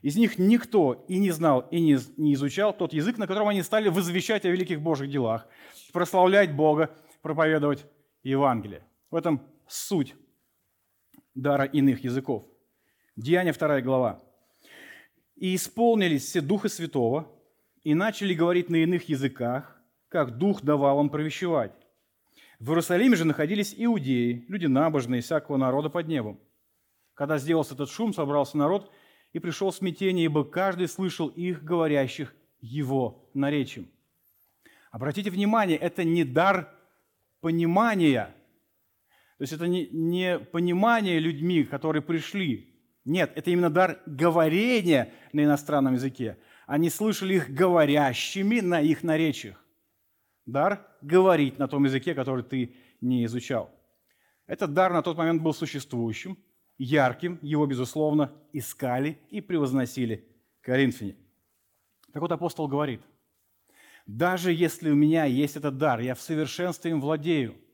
[0.03, 3.63] Из них никто и не знал, и не, не изучал тот язык, на котором они
[3.63, 5.47] стали возвещать о великих Божьих делах,
[5.95, 7.87] прославлять Бога, проповедовать
[8.23, 8.85] Евангелие.
[9.11, 10.17] В этом суть
[11.35, 12.45] дара иных языков.
[13.17, 14.21] Деяние 2 глава.
[15.35, 17.38] «И исполнились все Духа Святого,
[17.89, 19.75] и начали говорить на иных языках,
[20.09, 21.73] как Дух давал им провещевать.
[22.59, 26.39] В Иерусалиме же находились иудеи, люди набожные, всякого народа под небом.
[27.15, 28.93] Когда сделался этот шум, собрался народ,
[29.33, 33.89] и пришел смятение, ибо каждый слышал их, говорящих его наречием.
[34.91, 36.71] Обратите внимание, это не дар
[37.41, 38.35] понимания,
[39.39, 42.69] то есть это не, не понимание людьми, которые пришли.
[43.07, 46.37] Нет, это именно дар говорения на иностранном языке.
[46.69, 49.61] Они слышали их говорящими на их наречиях.
[50.47, 53.71] Дар говорить на том языке, который ты не изучал.
[54.47, 56.39] Этот дар на тот момент был существующим,
[56.79, 60.25] ярким, его, безусловно, искали и превозносили
[60.61, 61.17] коринфяне.
[62.13, 63.01] Так вот апостол говорит,
[64.07, 67.57] даже если у меня есть этот дар, я в совершенстве им владею–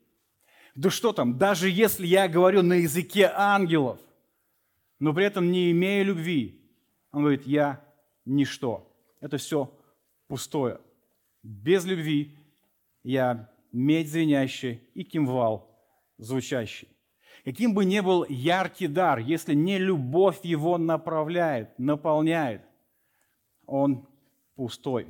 [0.75, 4.01] да что там, даже если я говорю на языке ангелов,
[4.99, 6.61] но при этом не имея любви,
[7.13, 7.85] он говорит, я
[8.25, 8.91] ничто.
[9.21, 9.73] Это все
[10.27, 10.81] пустое.
[11.43, 12.37] Без любви
[13.03, 15.71] я медь звенящая и кимвал
[16.19, 16.89] звучащий.
[17.45, 22.63] Каким бы ни был яркий дар, если не любовь его направляет, наполняет,
[23.67, 24.09] он
[24.55, 25.07] пустой.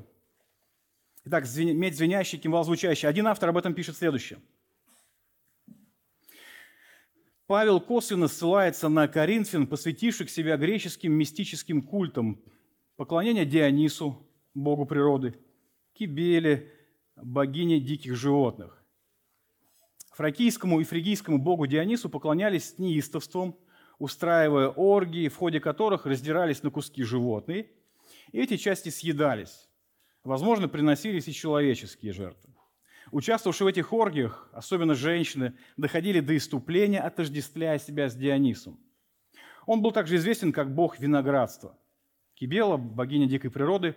[1.25, 3.09] Итак, медь звенящий, кимвал звучащий.
[3.09, 4.41] Один автор об этом пишет следующее–
[7.47, 12.43] Павел косвенно ссылается на коринфян, посвятивших себя греческим мистическим культам,
[12.97, 15.35] поклонение Дионису, богу природы,
[15.95, 16.73] Кибеле,
[17.17, 18.85] богине диких животных.
[20.13, 23.59] Фракийскому и фригийскому богу Дионису поклонялись с неистовством,
[23.99, 27.71] устраивая оргии, в ходе которых раздирались на куски животные,
[28.33, 29.69] и эти части съедались.
[30.23, 32.55] Возможно, приносились и человеческие жертвы.
[33.11, 38.79] Участвовавшие в этих оргиях, особенно женщины, доходили до иступления, отождествляя себя с Дионисом.
[39.67, 41.77] Он был также известен как бог виноградства.
[42.35, 43.95] Кибела, богиня дикой природы,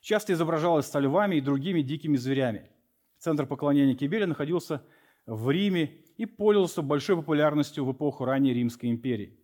[0.00, 2.70] часто изображалась со львами и другими дикими зверями.
[3.18, 4.84] Центр поклонения Кибеле находился
[5.26, 9.38] в Риме и пользовался большой популярностью в эпоху ранней Римской империи,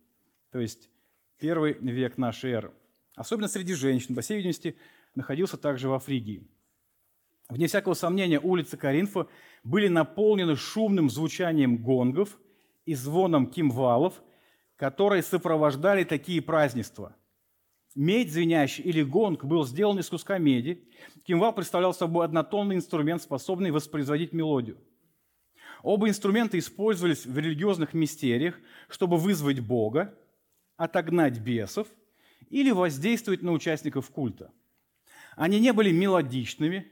[0.51, 0.89] то есть
[1.37, 2.73] первый век нашей эры.
[3.15, 4.77] Особенно среди женщин, по всей видимости,
[5.15, 6.47] находился также во Фригии.
[7.49, 9.27] Вне всякого сомнения, улицы Коринфа
[9.63, 12.39] были наполнены шумным звучанием гонгов
[12.85, 14.21] и звоном кимвалов,
[14.75, 17.15] которые сопровождали такие празднества.
[17.95, 20.87] Медь звенящий или гонг был сделан из куска меди.
[21.25, 24.77] Кимвал представлял собой однотонный инструмент, способный воспроизводить мелодию.
[25.81, 30.13] Оба инструмента использовались в религиозных мистериях, чтобы вызвать Бога,
[30.77, 31.87] отогнать бесов
[32.49, 34.51] или воздействовать на участников культа.
[35.35, 36.91] Они не были мелодичными,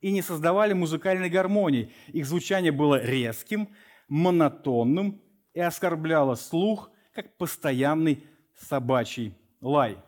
[0.00, 1.92] и не создавали музыкальной гармонии.
[2.08, 3.68] Их звучание было резким,
[4.08, 5.20] монотонным
[5.54, 8.24] и оскорбляло слух, как постоянный
[8.56, 9.98] собачий лай.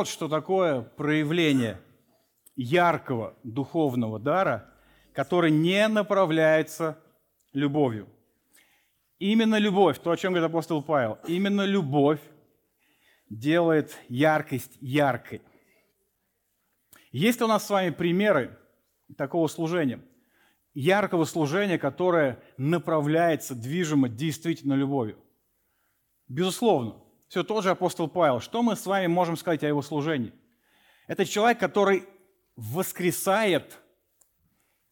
[0.00, 1.78] Вот что такое проявление–
[2.56, 4.72] яркого духовного дара,
[5.12, 6.98] который не направляется
[7.52, 8.08] любовью.
[9.18, 12.22] Именно любовь, то, о чем говорит апостол Павел, именно любовь
[13.28, 15.42] делает яркость яркой.
[17.12, 18.58] Есть у нас с вами примеры
[19.18, 20.00] такого служения,
[20.72, 25.18] яркого служения, которое направляется движимо действительно любовью?
[26.26, 27.02] Безусловно.
[27.30, 28.40] Все тот же апостол Павел.
[28.40, 30.32] Что мы с вами можем сказать о его служении?
[31.06, 32.02] Это человек, который
[32.56, 33.78] воскресает.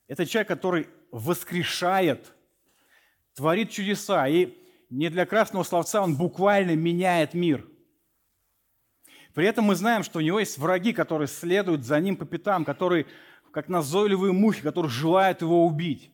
[0.06, 2.32] Это человек, который воскрешает,
[3.34, 4.28] творит чудеса.
[4.28, 4.56] И
[4.88, 7.66] не для красного словца он буквально меняет мир.
[9.34, 12.64] При этом мы знаем, что у него есть враги, которые следуют за ним по пятам,
[12.64, 13.06] которые,
[13.50, 16.12] как назойливые мухи, которые желают его убить.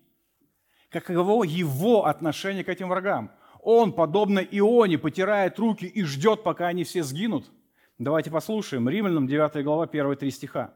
[0.89, 3.31] Каково его отношение к этим врагам?
[3.67, 7.51] Он, подобно Ионе, потирает руки и ждет, пока они все сгинут.
[7.97, 8.91] Давайте послушаем.
[8.91, 10.75] Римлянам 9 глава, 1-3 стиха.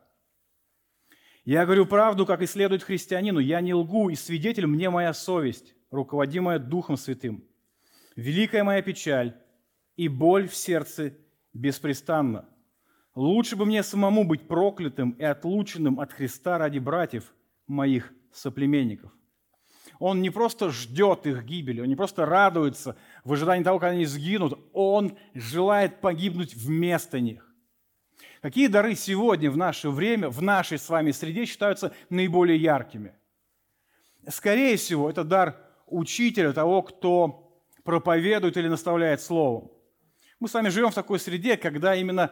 [1.44, 3.40] Я говорю правду, как и следует христианину.
[3.40, 7.44] Я не лгу, и свидетель мне моя совесть, руководимая Духом Святым.
[8.16, 9.36] Великая моя печаль
[9.96, 11.12] и боль в сердце
[11.52, 12.48] беспрестанно.
[13.14, 17.34] Лучше бы мне самому быть проклятым и отлученным от Христа ради братьев
[17.66, 19.12] моих соплеменников.
[19.98, 24.04] Он не просто ждет их гибели, он не просто радуется в ожидании того, когда они
[24.04, 27.44] сгинут, он желает погибнуть вместо них.
[28.40, 33.14] Какие дары сегодня в наше время, в нашей с вами среде считаются наиболее яркими?
[34.28, 35.56] Скорее всего, это дар
[35.86, 39.72] учителя, того, кто проповедует или наставляет словом.
[40.38, 42.30] Мы с вами живем в такой среде, когда именно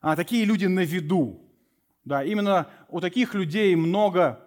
[0.00, 1.44] а, такие люди на виду.
[2.04, 4.40] Да, именно у таких людей много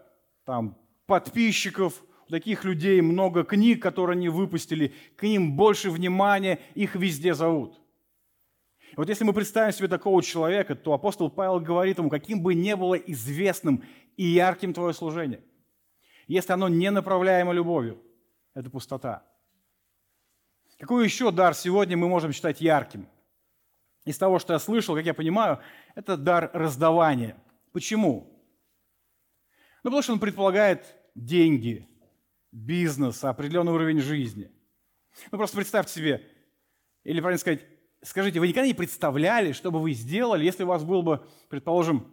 [0.45, 7.33] там, подписчиков, таких людей много книг, которые они выпустили, к ним больше внимания, их везде
[7.33, 7.79] зовут.
[8.91, 12.55] И вот если мы представим себе такого человека, то апостол Павел говорит ему, каким бы
[12.55, 13.83] ни было известным
[14.17, 15.41] и ярким твое служение,
[16.27, 18.01] если оно не направляемо любовью,
[18.53, 19.23] это пустота.
[20.79, 23.07] Какой еще дар сегодня мы можем считать ярким?
[24.03, 25.59] Из того, что я слышал, как я понимаю,
[25.93, 27.37] это дар раздавания.
[27.71, 28.27] Почему?
[29.83, 31.87] Ну, потому что он предполагает деньги,
[32.51, 34.51] бизнес, определенный уровень жизни.
[35.31, 36.27] Ну, просто представьте себе,
[37.03, 37.65] или, правильно сказать,
[38.03, 42.11] скажите, вы никогда не представляли, что бы вы сделали, если у вас был бы, предположим,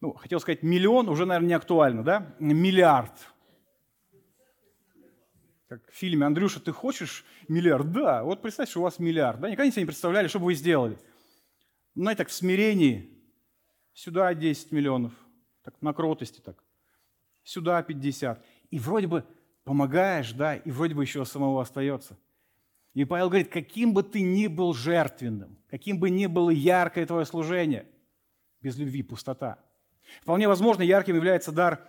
[0.00, 2.34] ну, хотел сказать миллион, уже, наверное, не актуально, да?
[2.40, 3.12] Миллиард.
[5.68, 9.40] Как в фильме «Андрюша, ты хочешь миллиард?» Да, вот представьте, что у вас миллиард.
[9.40, 9.48] Да?
[9.48, 10.98] Никогда себе не представляли, что бы вы сделали.
[11.94, 13.08] Ну, знаете, так в смирении.
[13.94, 15.12] Сюда 10 миллионов.
[15.62, 16.62] Так на кротости так.
[17.44, 18.44] Сюда 50.
[18.72, 19.24] И вроде бы
[19.62, 22.18] помогаешь, да, и вроде бы еще самого остается–
[22.94, 27.24] и Павел говорит, каким бы ты ни был жертвенным, каким бы ни было яркое твое
[27.24, 27.86] служение,
[28.60, 29.58] без любви пустота.
[30.20, 31.80] Вполне возможно, ярким является дар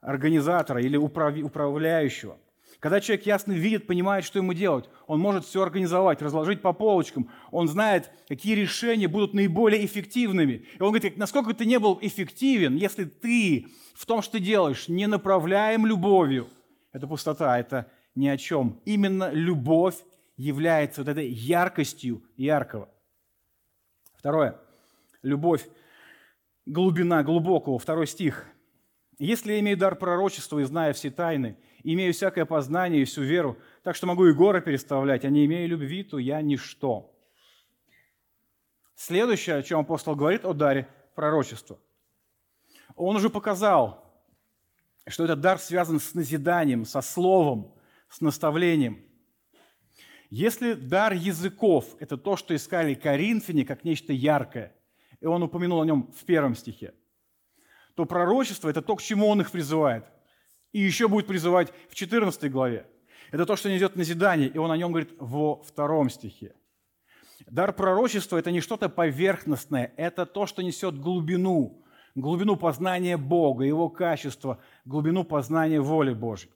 [0.00, 2.36] организатора или управляющего.
[2.80, 7.30] Когда человек ясно видит, понимает, что ему делать, он может все организовать, разложить по полочкам,
[7.50, 10.66] он знает, какие решения будут наиболее эффективными.
[10.78, 14.88] И он говорит, насколько ты не был эффективен, если ты в том, что ты делаешь,
[14.88, 16.48] не направляем любовью.
[16.92, 18.80] Это пустота, это ни о чем.
[18.86, 19.96] Именно любовь
[20.38, 22.88] является вот этой яркостью яркого.
[24.14, 24.58] Второе.
[25.22, 25.68] Любовь,
[26.64, 27.78] глубина глубокого.
[27.78, 28.46] Второй стих.
[29.18, 33.58] «Если я имею дар пророчества и знаю все тайны, имею всякое познание и всю веру,
[33.82, 37.14] так что могу и горы переставлять, а не имею любви, то я ничто».
[38.94, 41.78] Следующее, о чем апостол говорит о даре пророчества.
[42.96, 44.04] Он уже показал,
[45.06, 47.74] что этот дар связан с назиданием, со словом,
[48.10, 49.02] с наставлением.
[50.28, 54.76] Если дар языков– это то, что искали коринфяне, как нечто яркое,
[55.20, 56.94] и он упомянул о нем в первом стихе,
[57.94, 60.04] то пророчество– это то, к чему он их призывает.
[60.72, 62.86] И еще будет призывать в 14 главе.
[63.30, 66.54] Это то, что несет назидание, и он о нем говорит во втором стихе.
[67.46, 73.88] Дар пророчества– это не что-то поверхностное, это то, что несет глубину, глубину познания Бога, Его
[73.88, 76.52] качества, глубину познания воли Божьей.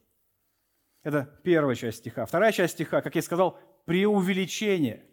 [1.03, 2.25] Это первая часть стиха.
[2.25, 5.03] Вторая часть стиха, как я сказал, преувеличение.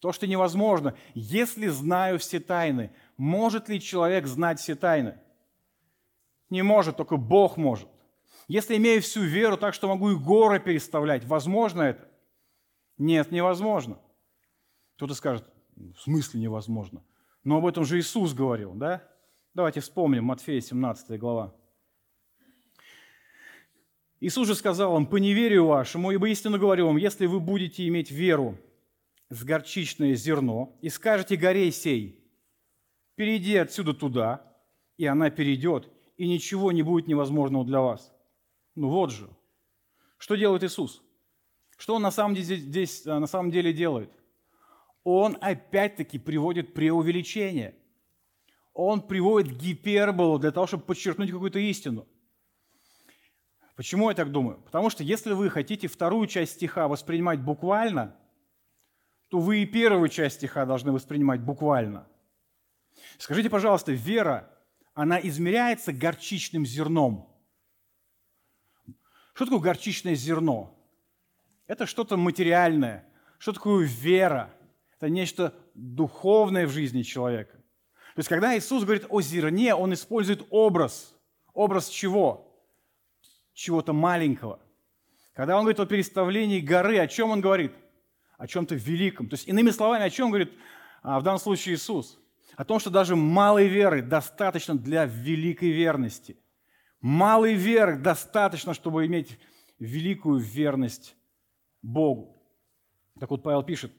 [0.00, 0.94] То, что невозможно.
[1.14, 5.18] Если знаю все тайны, может ли человек знать все тайны?
[6.50, 7.88] Не может, только Бог может.
[8.48, 12.08] Если имею всю веру так, что могу и горы переставлять, возможно это?
[12.98, 13.98] Нет, невозможно.
[14.96, 17.02] Кто-то скажет, в смысле невозможно?
[17.42, 19.02] Но об этом же Иисус говорил, да?
[19.54, 21.54] Давайте вспомним Матфея 17 глава.
[24.20, 28.10] Иисус же сказал им, по неверию вашему, ибо истинно говорю вам, если вы будете иметь
[28.10, 28.58] веру
[29.28, 32.24] с горчичное зерно и скажете горе сей,
[33.16, 34.56] перейди отсюда туда,
[34.96, 38.13] и она перейдет, и ничего не будет невозможного для вас.
[38.74, 39.28] Ну вот же.
[40.18, 41.02] Что делает Иисус?
[41.76, 44.12] Что Он на самом деле, здесь, на самом деле делает?
[45.02, 47.76] Он опять-таки приводит преувеличение–
[48.74, 52.06] он приводит гиперболу для того, чтобы подчеркнуть какую-то истину.
[53.76, 54.60] Почему я так думаю?
[54.62, 58.16] Потому что если вы хотите вторую часть стиха воспринимать буквально,
[59.28, 62.06] то вы и первую часть стиха должны воспринимать буквально.
[63.18, 64.50] Скажите, пожалуйста, вера,
[64.92, 67.28] она измеряется горчичным зерном.
[69.34, 70.74] Что такое горчичное зерно?
[71.66, 73.04] Это что-то материальное.
[73.38, 74.54] Что такое вера?
[74.96, 77.56] Это нечто духовное в жизни человека.
[78.14, 81.16] То есть, когда Иисус говорит о зерне, Он использует образ.
[81.52, 82.56] Образ чего?
[83.52, 84.60] Чего-то маленького.
[85.34, 87.72] Когда Он говорит о переставлении горы, о чем Он говорит?
[88.38, 89.28] О чем-то великом.
[89.28, 90.52] То есть, иными словами, о чем говорит
[91.02, 92.20] а, в данном случае Иисус?
[92.56, 96.36] О том, что даже малой веры достаточно для великой верности.
[97.04, 99.38] Малой веры достаточно, чтобы иметь
[99.78, 101.14] великую верность
[101.82, 102.42] Богу.
[103.20, 103.92] Так вот Павел пишет,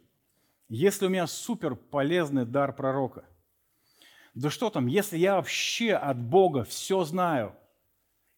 [0.68, 3.24] если у меня супер полезный дар пророка–
[4.36, 7.56] да что там, если я вообще от Бога все знаю,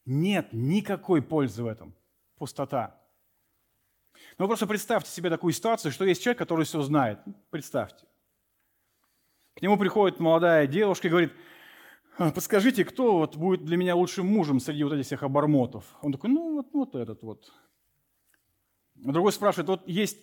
[0.06, 1.92] нет никакой пользы в этом.
[2.36, 2.96] Пустота.
[4.38, 7.18] Ну, просто представьте себе такую ситуацию, что есть человек, который все знает.
[7.50, 8.06] Представьте.
[9.56, 11.36] К нему приходит молодая девушка и говорит, «А,
[12.18, 15.84] подскажите, кто вот будет для меня лучшим мужем среди вот этих всех обормотов?
[16.02, 17.52] Он такой, ну, вот, вот этот вот.
[18.96, 20.18] Другой спрашивает, вот есть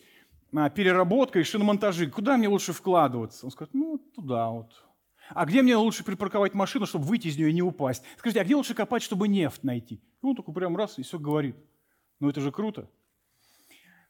[0.53, 3.45] а, переработка и шиномонтажи, куда мне лучше вкладываться?
[3.45, 4.83] Он скажет, ну, туда вот.
[5.29, 8.03] А где мне лучше припарковать машину, чтобы выйти из нее и не упасть?
[8.17, 10.01] Скажите, а где лучше копать, чтобы нефть найти?
[10.21, 11.55] Ну, он такой прям раз и все говорит.
[12.19, 12.89] Ну, это же круто.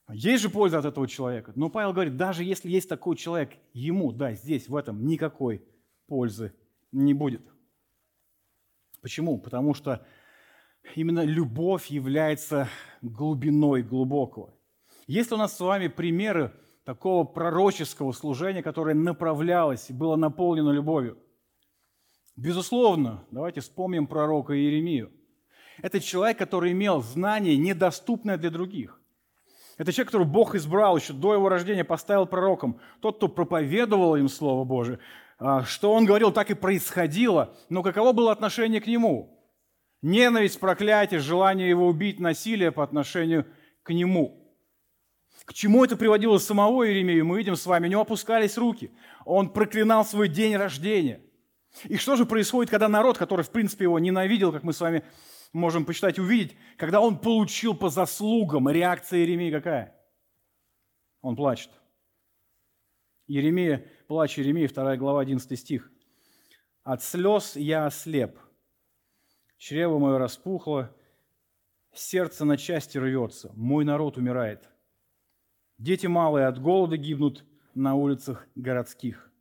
[0.09, 1.53] Есть же польза от этого человека.
[1.55, 5.63] Но Павел говорит, даже если есть такой человек, ему, да, здесь, в этом никакой
[6.07, 6.53] пользы
[6.91, 7.41] не будет.
[9.05, 9.37] Почему?
[9.37, 10.03] Потому что
[10.95, 12.69] именно любовь является
[13.03, 14.51] глубиной глубокого.
[15.05, 16.51] Есть у нас с вами примеры
[16.85, 21.19] такого пророческого служения, которое направлялось и было наполнено любовью.
[22.35, 25.11] Безусловно, давайте вспомним пророка Иеремию.
[25.83, 28.99] Это человек, который имел знание, недоступное для других.
[29.77, 32.79] Это человек, которого Бог избрал еще до его рождения, поставил пророком.
[33.01, 34.97] Тот, кто проповедовал им Слово Божие.
[35.37, 37.55] А, что он говорил, так и происходило.
[37.69, 39.31] Но каково было отношение к нему?
[40.01, 43.45] Ненависть, проклятие, желание его убить, насилие по отношению
[43.83, 44.41] к нему–
[45.45, 48.91] к чему это приводило самого Иеремию, мы видим с вами, у него опускались руки.
[49.25, 51.21] Он проклинал свой день рождения.
[51.83, 55.03] И что же происходит, когда народ, который, в принципе, его ненавидел, как мы с вами
[55.53, 59.95] можем почитать и увидеть, когда он получил по заслугам, реакция Иеремии какая?
[61.21, 61.69] Он плачет.
[63.27, 65.91] Еремия, плач Еремии, 2 глава, 11 стих.
[66.83, 68.37] «От слез я ослеп,
[69.57, 70.95] чрево мое распухло,
[71.95, 74.67] Сердце на части рвется, мой народ умирает.
[75.77, 79.31] Дети малые от голода гибнут на улицах городских.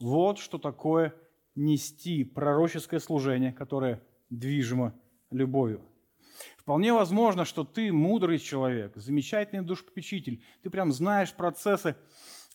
[0.00, 1.14] Вот что такое
[1.54, 4.92] нести пророческое служение, которое движимо
[5.30, 5.82] любовью.
[6.56, 10.42] Вполне возможно, что ты мудрый человек, замечательный душпопечитель.
[10.62, 11.94] Ты прям знаешь процессы,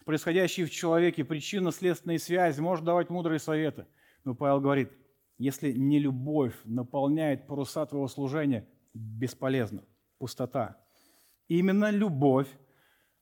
[0.08, 3.86] происходящие в человеке, причинно-следственные связи, можешь давать мудрые советы.
[4.24, 4.90] Но Павел говорит,
[5.38, 9.84] если не любовь наполняет паруса твоего служения, бесполезно,
[10.18, 10.82] пустота.
[11.50, 12.48] Именно любовь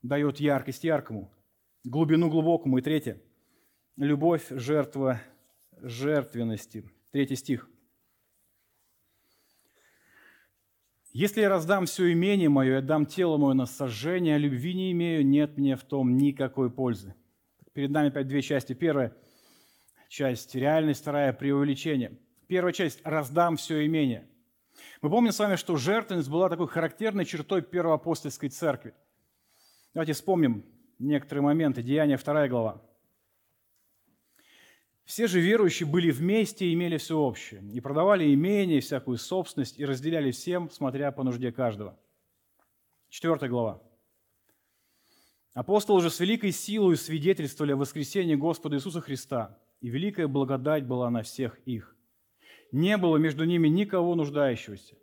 [0.00, 1.34] дает яркость яркому,
[1.82, 2.78] глубину глубокому.
[2.78, 3.20] И третье,
[3.96, 5.20] любовь– жертва
[5.82, 6.88] жертвенности.
[7.10, 7.68] Третий стих–
[11.18, 14.92] Если я раздам все имение мое и отдам тело мое на сожжение, а любви не
[14.92, 17.14] имею, нет мне в том никакой пользы.
[17.72, 18.74] Перед нами опять две части.
[18.74, 19.16] Первая
[20.10, 22.18] часть– реальность, вторая– преувеличение.
[22.48, 24.28] Первая часть– раздам все имение.
[25.00, 28.92] Мы помним с вами, что жертвенность была такой характерной чертой первоапостольской церкви.
[29.94, 30.66] Давайте вспомним
[30.98, 31.82] некоторые моменты.
[31.82, 32.82] Деяния, вторая глава.
[35.06, 39.84] Все же верующие были вместе и имели все общее, и продавали имение, всякую собственность, и
[39.84, 41.96] разделяли всем, смотря по нужде каждого.
[43.08, 43.80] Четвертая глава.
[45.54, 51.08] Апостолы же с великой силой свидетельствовали о воскресении Господа Иисуса Христа, и великая благодать была
[51.08, 51.94] на всех их.
[52.72, 54.96] Не было между ними никого нуждающегося,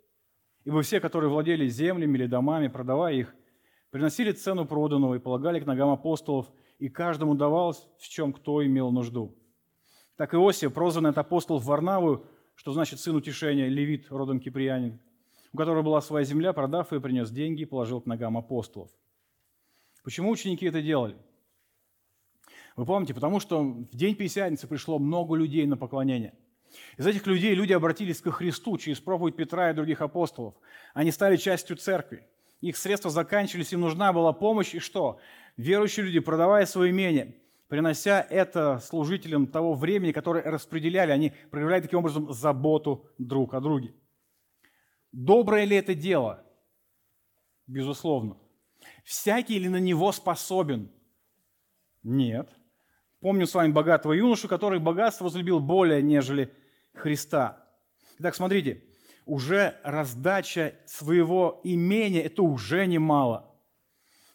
[0.64, 3.34] ибо все, которые владели землями или домами, продавая их,
[3.88, 8.90] приносили цену проданного и полагали к ногам апостолов, и каждому давалось, в чем кто имел
[8.90, 9.34] нужду–
[10.16, 15.00] так и Иосия, прозванный от апостолов Варнаву, что значит сын утешения, левит, родом киприянин,
[15.52, 18.90] у которого была своя земля, продав ее, принес деньги и положил к ногам апостолов.
[20.04, 21.16] Почему ученики это делали?
[22.76, 26.34] Вы помните, потому что в день Пятидесятницы пришло много людей на поклонение.
[26.96, 30.54] Из этих людей люди обратились ко Христу через проповедь Петра и других апостолов.
[30.92, 32.26] Они стали частью церкви.
[32.60, 34.74] Их средства заканчивались, им нужна была помощь.
[34.74, 35.20] И что?
[35.56, 37.36] Верующие люди, продавая свое имение,
[37.74, 43.92] принося это служителям того времени, которое распределяли, они проявляли таким образом заботу друг о друге.
[45.10, 46.44] Доброе ли это дело?
[47.66, 48.36] Безусловно.
[49.02, 50.88] Всякий ли на него способен?
[52.04, 52.48] Нет.
[53.18, 56.54] Помню с вами богатого юношу, который богатство возлюбил более, нежели
[56.92, 57.66] Христа.
[58.20, 58.84] Итак, смотрите,
[59.26, 63.50] уже раздача своего имения– это уже немало–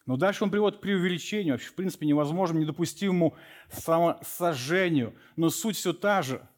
[0.09, 3.35] но дальше он приводит к преувеличению, вообще, в принципе, невозможному, недопустимому
[3.71, 5.13] самосожжению.
[5.35, 6.49] Но суть все та же.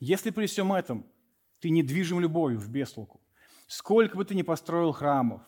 [0.00, 1.04] Если при всем этом
[1.60, 3.20] ты не движим любовью в бестолку,
[3.66, 5.42] сколько бы ты ни построил храмов,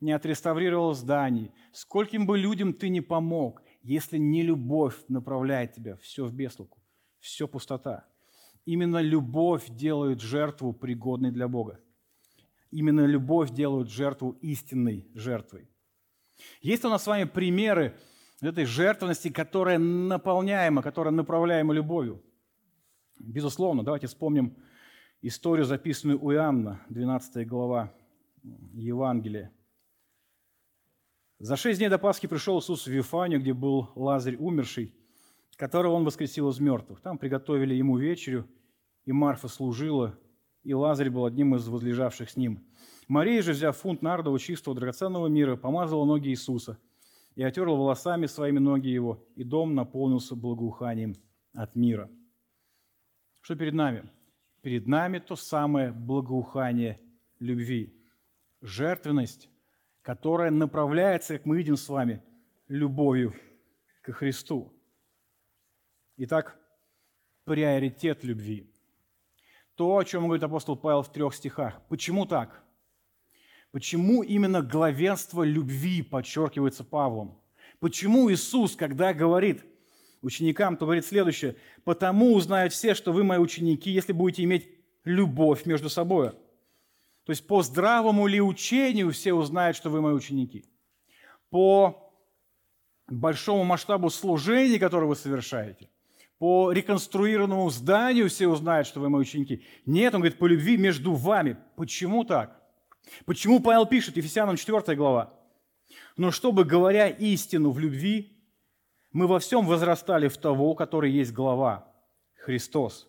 [0.00, 6.24] не отреставрировал зданий, скольким бы людям ты не помог, если не любовь направляет тебя, все
[6.24, 6.82] в бестолку,
[7.18, 8.06] все пустота.
[8.64, 11.80] Именно любовь делает жертву пригодной для Бога.
[12.70, 15.68] Именно любовь делает жертву истинной жертвой.
[16.60, 17.96] Есть у нас с вами примеры
[18.40, 22.22] этой жертвенности, которая наполняема, которая направляема любовью.
[23.18, 24.56] Безусловно, давайте вспомним
[25.20, 27.94] историю, записанную у Иоанна, 12 глава
[28.42, 29.52] Евангелия.
[31.38, 34.94] За шесть дней до Пасхи пришел Иисус в Вифанию, где был Лазарь умерший,
[35.56, 37.00] которого он воскресил из мертвых.
[37.00, 38.48] Там приготовили ему вечерю,
[39.04, 40.18] и Марфа служила,
[40.62, 42.64] и Лазарь был одним из возлежавших с ним.
[43.08, 46.78] Мария же, взяв фунт нардового чистого драгоценного мира, помазала ноги Иисуса
[47.34, 51.16] и отерла волосами своими ноги его, и дом наполнился благоуханием
[51.52, 52.10] от мира.
[53.40, 54.08] Что перед нами?
[54.62, 57.00] Перед нами то самое благоухание
[57.40, 57.92] любви,
[58.60, 59.48] жертвенность,
[60.02, 62.22] которая направляется, как мы видим с вами,
[62.68, 63.34] любовью
[64.02, 64.72] к Христу.
[66.16, 66.56] Итак,
[67.44, 68.71] приоритет любви.
[69.82, 71.82] То, о чем говорит апостол Павел в трех стихах.
[71.88, 72.62] Почему так?
[73.72, 77.36] Почему именно главенство любви подчеркивается Павлом?
[77.80, 79.64] Почему Иисус, когда говорит
[80.20, 81.56] ученикам, то говорит следующее.
[81.82, 84.70] «Потому узнают все, что вы мои ученики, если будете иметь
[85.02, 86.30] любовь между собой».
[87.24, 90.64] То есть по здравому ли учению все узнают, что вы мои ученики?
[91.50, 92.08] По
[93.08, 95.90] большому масштабу служений, которое вы совершаете?
[96.42, 99.64] По реконструированному зданию все узнают, что вы мои ученики?
[99.86, 101.56] Нет, он говорит, по любви между вами.
[101.76, 102.60] Почему так?
[103.26, 105.32] Почему Павел пишет, Ефесянам 4 глава?
[106.16, 108.44] «Но чтобы, говоря истину в любви,
[109.12, 111.94] мы во всем возрастали в того, который есть глава,
[112.34, 113.08] Христос.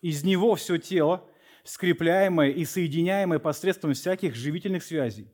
[0.00, 1.28] Из Него все тело,
[1.64, 5.26] скрепляемое и соединяемое посредством всяких живительных связей,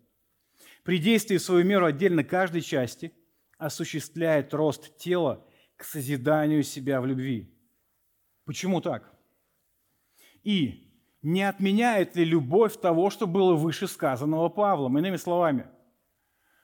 [0.82, 3.12] при действии свою меру отдельно каждой части
[3.58, 5.44] осуществляет рост тела
[5.82, 7.52] к созиданию себя в любви.
[8.44, 9.12] Почему так?
[10.44, 14.96] И не отменяет ли любовь того, что было выше сказанного Павлом?
[14.96, 15.66] Иными словами,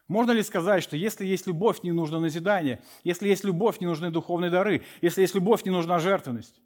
[0.07, 4.13] можно ли сказать, что если есть любовь, не нужно назидание, если есть любовь, не нужны
[4.13, 6.63] духовные дары, если есть любовь, не нужна жертвенность?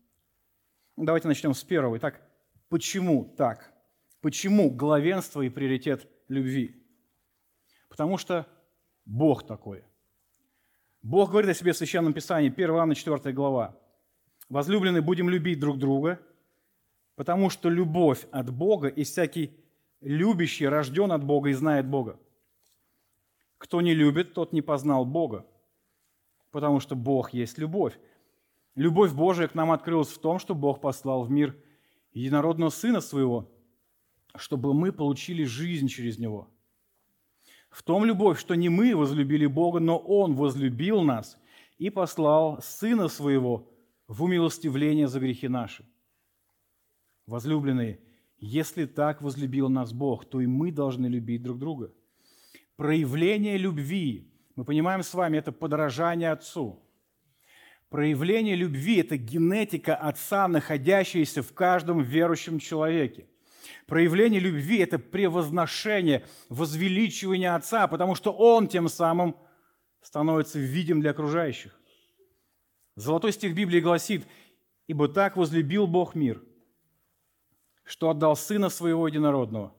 [0.99, 1.97] Давайте начнем с первого.
[1.97, 2.21] Итак,
[2.69, 3.73] почему так?
[4.21, 6.87] Почему главенство и приоритет любви?
[7.89, 8.47] Потому что
[9.07, 9.85] Бог такой.
[11.03, 13.77] Бог говорит о себе в Священном Писании, 1 Иоанна 4 глава.
[14.49, 16.21] «Возлюбленные, будем любить друг друга,
[17.17, 19.53] потому что любовь от Бога, и всякий
[20.01, 22.21] любящий рожден от Бога и знает Бога.
[23.59, 25.47] Кто не любит, тот не познал Бога,
[26.51, 27.99] потому что Бог есть любовь.
[28.75, 31.57] Любовь Божия к нам открылась в том, что Бог послал в мир
[32.13, 33.51] единородного Сына Своего,
[34.37, 36.49] чтобы мы получили жизнь через Него.
[37.73, 41.39] В том любовь, что не мы возлюбили Бога, но Он возлюбил нас
[41.79, 43.67] и послал Сына Своего
[44.07, 45.85] в умилостивление за грехи наши.
[47.27, 47.99] Возлюбленные,
[48.39, 51.91] если так возлюбил нас Бог, то и мы должны любить друг друга.
[52.77, 56.79] Проявление любви, мы понимаем с вами, это подражание Отцу.
[57.89, 63.27] Проявление любви– это генетика Отца, находящаяся в каждом верующем человеке.
[63.87, 69.37] Проявление любви– это превозношение, возвеличивание Отца, потому что Он тем самым
[70.01, 71.79] становится видим для окружающих.
[72.97, 74.27] Золотой стих Библии гласит,
[74.87, 76.43] «Ибо так возлюбил Бог мир,
[77.85, 79.75] что отдал Сына Своего Единородного,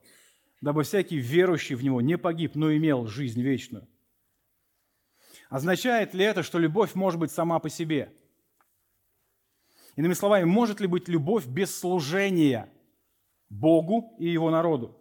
[0.62, 3.88] дабы всякий верующий в Него не погиб, но имел жизнь вечную».
[5.50, 8.12] Означает ли это, что любовь может быть сама по себе?
[9.96, 12.74] Иными словами, может ли быть любовь без служения
[13.60, 14.98] Богу и Его народу?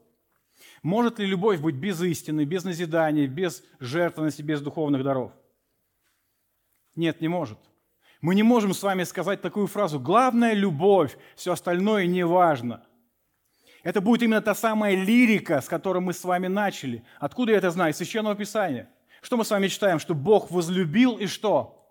[0.82, 5.32] Может ли любовь быть без истины, без назидания, без жертвенности, без духовных даров?
[6.94, 7.58] Нет, не может.
[8.20, 12.84] Мы не можем с вами сказать такую фразу «главная любовь, все остальное не важно».
[13.82, 17.04] Это будет именно та самая лирика, с которой мы с вами начали.
[17.18, 17.92] Откуда я это знаю?
[17.92, 18.88] Из Священного Писания–
[19.22, 20.00] что мы с вами читаем?
[20.00, 21.88] Что Бог возлюбил и что?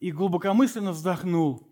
[0.00, 1.68] И глубокомысленно вздохнул.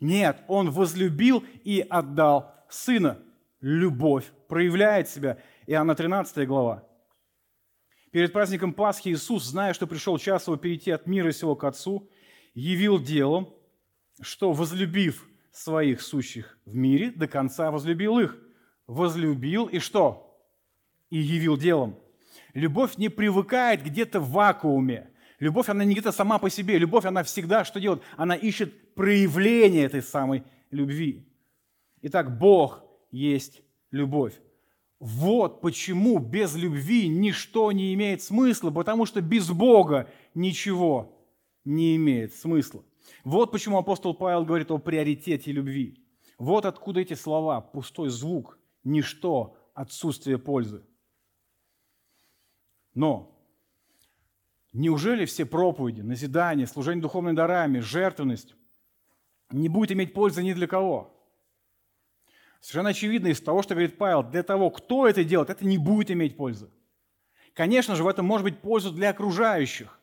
[0.00, 3.18] Нет, Он возлюбил и отдал Сына.
[3.60, 5.38] Любовь проявляет себя.
[5.66, 6.84] Иоанна 13 глава.
[8.10, 12.08] Перед праздником Пасхи Иисус, зная, что пришел час его перейти от мира сего к Отцу,
[12.54, 13.52] явил делом,
[14.20, 18.38] что, возлюбив своих сущих в мире, до конца возлюбил их.
[18.86, 20.38] Возлюбил и что?
[21.10, 21.98] И явил делом–
[22.56, 25.10] Любовь не привыкает где-то в вакууме.
[25.40, 26.78] Любовь, она не где-то сама по себе.
[26.78, 28.02] Любовь, она всегда что делает?
[28.16, 31.28] Она ищет проявление этой самой любви.
[32.02, 34.34] Итак, Бог есть любовь.
[34.98, 41.14] Вот почему без любви ничто не имеет смысла, потому что без Бога ничего
[41.64, 42.82] не имеет смысла.
[43.24, 46.02] Вот почему апостол Павел говорит о приоритете любви.
[46.38, 50.82] Вот откуда эти слова, пустой звук, ничто, отсутствие пользы.
[52.94, 53.38] Но
[54.72, 58.54] неужели все проповеди, назидания, служение духовными дарами, жертвенность
[59.50, 61.15] не будет иметь пользы ни для кого?
[62.60, 66.10] Совершенно очевидно из того, что говорит Павел, для того, кто это делает, это не будет
[66.10, 66.70] иметь пользы.
[67.54, 69.98] Конечно же, в этом может быть польза для окружающих.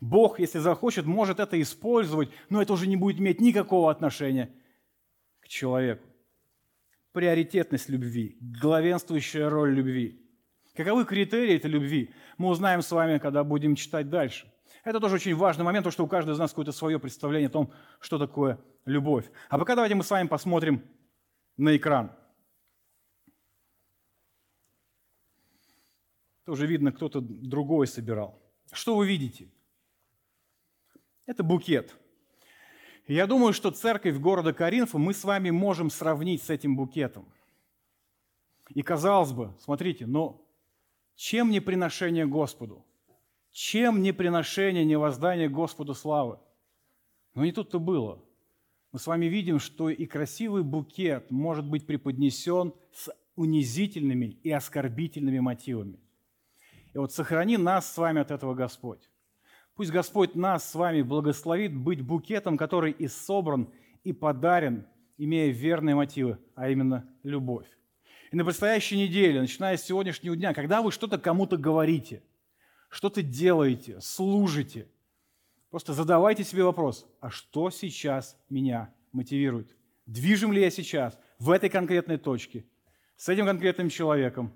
[0.00, 4.50] Бог, если захочет, может это использовать, но это уже не будет иметь никакого отношения
[5.40, 6.06] к человеку.
[7.12, 10.20] Приоритетность любви, главенствующая роль любви–
[10.74, 14.50] Каковы критерии этой любви, мы узнаем с вами, когда будем читать дальше.
[14.82, 17.52] Это тоже очень важный момент, потому что у каждого из нас какое-то свое представление о
[17.52, 19.24] том, что такое любовь.
[19.48, 20.82] А пока давайте мы с вами посмотрим
[21.56, 22.12] на экран.
[26.44, 28.42] Тоже видно, кто-то другой собирал.
[28.72, 29.50] Что вы видите?
[31.26, 31.96] Это букет.
[33.06, 37.26] Я думаю, что церковь города Каринфа мы с вами можем сравнить с этим букетом.
[38.70, 40.46] И казалось бы, смотрите, но
[41.14, 42.84] чем не приношение Господу?
[43.50, 46.40] Чем не приношение, не воздание Господу славы?
[47.34, 48.24] Но не тут-то было.
[48.94, 55.40] Мы с вами видим, что и красивый букет может быть преподнесен с унизительными и оскорбительными
[55.40, 55.98] мотивами.
[56.92, 59.10] И вот сохрани нас с вами от этого Господь.
[59.74, 63.68] Пусть Господь нас с вами благословит быть букетом, который и собран,
[64.04, 64.86] и подарен,
[65.18, 67.66] имея верные мотивы, а именно любовь.
[68.30, 72.22] И на предстоящей неделе, начиная с сегодняшнего дня, когда вы что-то кому-то говорите,
[72.90, 74.86] что-то делаете, служите,
[75.74, 79.76] просто задавайте себе вопрос, а что сейчас меня мотивирует?
[80.06, 82.64] Движим ли я сейчас в этой конкретной точке,
[83.16, 84.52] с этим конкретным человеком,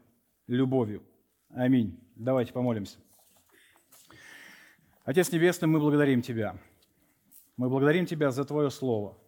[0.47, 1.03] любовью?
[1.49, 1.99] Аминь.
[2.15, 2.99] Давайте помолимся.
[5.03, 6.57] Отец Небесный, мы благодарим Тебя.
[7.57, 9.19] Мы благодарим Тебя за Твое Слово.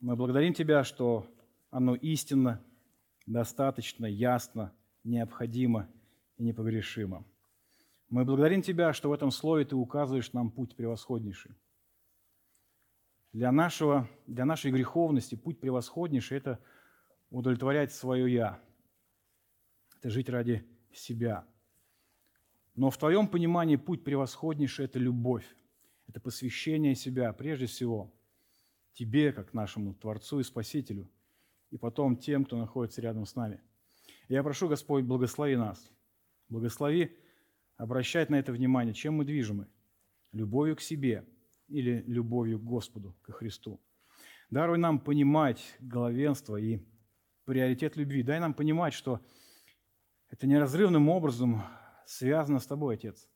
[0.00, 1.26] Мы благодарим Тебя, что
[1.70, 2.64] оно истинно,
[3.26, 4.72] достаточно, ясно,
[5.04, 5.90] необходимо
[6.38, 7.26] и непогрешимо.
[8.08, 11.56] Мы благодарим Тебя, что в этом слове Ты указываешь нам путь превосходнейший.
[13.32, 16.60] Для, нашего, для нашей греховности путь превосходнейший– это
[17.30, 18.62] удовлетворять свое «я»,
[19.98, 21.46] это жить ради себя.
[22.76, 25.46] Но в Твоем понимании путь превосходнейший– это любовь,
[26.06, 28.12] это посвящение себя, прежде всего,
[28.92, 31.10] Тебе, как нашему Творцу и Спасителю,
[31.70, 33.60] и потом тем, кто находится рядом с нами.
[34.28, 35.90] Я прошу, Господь, благослови нас,
[36.48, 37.14] благослови
[37.76, 39.68] обращать на это внимание, чем мы движимы?
[40.32, 41.26] Любовью к себе
[41.68, 43.80] или любовью к Господу, к Христу.
[44.50, 46.80] Даруй нам понимать главенство и
[47.44, 48.22] приоритет любви.
[48.22, 49.20] Дай нам понимать, что
[50.30, 51.62] это неразрывным образом
[52.06, 53.28] связано с Тобой, Отец.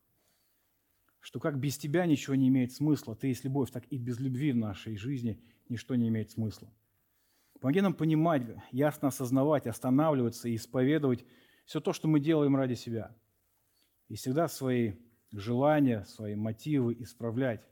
[1.19, 4.53] Что как без Тебя ничего не имеет смысла, Ты есть любовь, так и без любви
[4.53, 6.73] в нашей жизни ничто не имеет смысла.
[7.59, 11.25] Помоги нам понимать, ясно осознавать, останавливаться и исповедовать
[11.65, 13.15] все то, что мы делаем ради себя–
[14.11, 14.95] и всегда свои
[15.31, 17.65] желания, свои мотивы исправлять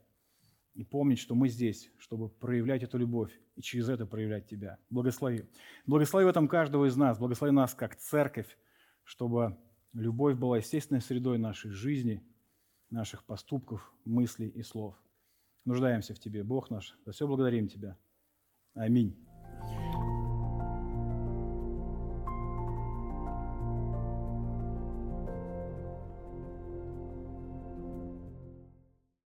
[0.72, 4.78] и помнить, что мы здесь, чтобы проявлять эту любовь и через это проявлять Тебя.
[4.88, 5.44] Благослови.
[5.84, 8.56] Благослови в этом каждого из нас, благослови нас как церковь,
[9.04, 9.58] чтобы
[9.92, 12.24] любовь была естественной средой нашей жизни,
[12.88, 14.96] наших поступков, мыслей и слов.
[15.66, 16.96] Нуждаемся в Тебе, Бог наш.
[17.04, 17.98] За все благодарим Тебя.
[18.72, 19.29] Аминь.